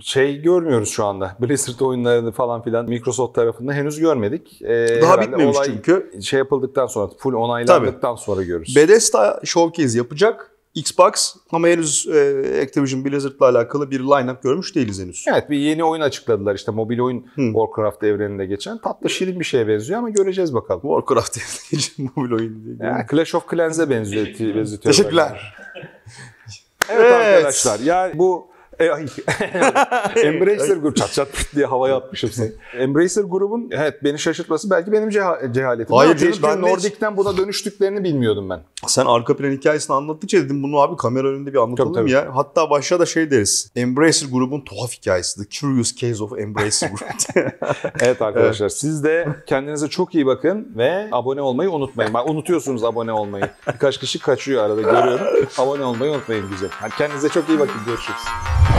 şey 0.00 0.42
görmüyoruz 0.42 0.88
şu 0.88 1.04
anda. 1.04 1.36
Blizzard 1.40 1.80
oyunlarını 1.80 2.32
falan 2.32 2.62
filan 2.62 2.88
Microsoft 2.88 3.34
tarafında 3.34 3.72
henüz 3.72 3.98
görmedik. 4.00 4.62
E, 4.62 5.00
Daha 5.02 5.20
bitmemiş 5.20 5.56
çünkü. 5.64 6.12
Şey 6.22 6.38
yapıldıktan 6.38 6.86
sonra, 6.86 7.12
full 7.18 7.32
onaylandıktan 7.32 8.14
sonra 8.14 8.42
görürüz. 8.42 8.76
Bethesda 8.76 9.40
Showcase 9.44 9.98
yapacak. 9.98 10.51
Xbox 10.74 11.36
ama 11.50 11.68
henüz 11.68 12.08
e, 12.08 12.60
Activision 12.62 13.04
Blizzard'la 13.04 13.46
alakalı 13.48 13.90
bir 13.90 14.00
line-up 14.00 14.42
görmüş 14.42 14.74
değiliz 14.74 15.00
henüz. 15.00 15.24
Evet 15.28 15.50
bir 15.50 15.58
yeni 15.58 15.84
oyun 15.84 16.00
açıkladılar 16.02 16.54
işte 16.54 16.72
mobil 16.72 16.98
oyun 17.00 17.26
Hı. 17.34 17.42
Warcraft 17.52 18.02
evreninde 18.04 18.46
geçen. 18.46 18.78
Tatlı 18.78 19.10
şirin 19.10 19.40
bir 19.40 19.44
şeye 19.44 19.68
benziyor 19.68 19.98
ama 19.98 20.10
göreceğiz 20.10 20.54
bakalım. 20.54 20.80
Warcraft 20.82 21.38
için 21.72 22.10
mobil 22.16 22.32
oyun 22.32 22.64
diye. 22.64 22.88
Yani 22.90 23.04
Clash 23.10 23.34
of 23.34 23.50
Clans'e 23.50 23.90
benziyor. 23.90 24.26
benzetiyor. 24.26 24.80
Teşekkürler. 24.80 25.54
Evet, 26.90 27.06
Evet. 27.06 27.12
arkadaşlar 27.36 27.80
yani 27.80 28.18
bu 28.18 28.51
e, 28.78 28.90
ay, 28.90 29.06
Embracer 30.22 30.76
Group 30.76 30.96
çat 30.96 31.12
çat 31.12 31.28
diye 31.54 31.66
havaya 31.66 31.96
atmışım 31.96 32.30
seni. 32.30 32.52
Embracer 32.78 33.22
grubun 33.22 33.68
evet 33.72 34.04
beni 34.04 34.18
şaşırtması 34.18 34.70
belki 34.70 34.92
benim 34.92 35.08
ceha- 35.08 35.52
cehaletim. 35.52 35.96
Hayır 35.96 36.16
canım, 36.16 36.38
ben 36.42 36.62
Nordic'ten 36.62 37.16
buna 37.16 37.36
dönüştüklerini 37.36 38.04
bilmiyordum 38.04 38.50
ben. 38.50 38.60
Sen 38.86 39.06
arka 39.06 39.36
plan 39.36 39.50
hikayesini 39.50 39.96
anlattıkça 39.96 40.38
dedim 40.38 40.62
bunu 40.62 40.78
abi 40.80 40.96
kamera 40.96 41.28
önünde 41.28 41.52
bir 41.52 41.58
anlatalım 41.58 41.92
Tabii, 41.92 42.02
tabii. 42.02 42.10
ya. 42.26 42.36
Hatta 42.36 42.70
başta 42.70 43.00
da 43.00 43.06
şey 43.06 43.30
deriz. 43.30 43.72
Embracer 43.76 44.28
grubun 44.28 44.60
tuhaf 44.60 44.92
hikayesi. 44.92 45.42
The 45.42 45.48
Curious 45.60 45.96
Case 45.96 46.24
of 46.24 46.38
Embracer 46.38 46.88
Group. 46.88 47.02
Evet 48.00 48.22
arkadaşlar 48.22 48.68
siz 48.68 49.04
de 49.04 49.28
kendinize 49.46 49.88
çok 49.88 50.14
iyi 50.14 50.26
bakın 50.26 50.72
ve 50.76 51.08
abone 51.12 51.40
olmayı 51.40 51.70
unutmayın. 51.70 52.14
Bak 52.14 52.30
unutuyorsunuz 52.30 52.84
abone 52.84 53.12
olmayı. 53.12 53.50
Birkaç 53.74 53.98
kişi 53.98 54.18
kaçıyor 54.18 54.64
arada 54.64 54.82
görüyorum. 54.82 55.26
Abone 55.58 55.84
olmayı 55.84 56.12
unutmayın 56.12 56.50
güzel. 56.50 56.70
Kendinize 56.98 57.28
çok 57.28 57.48
iyi 57.48 57.58
bakın. 57.58 57.80
Görüşürüz. 57.86 58.71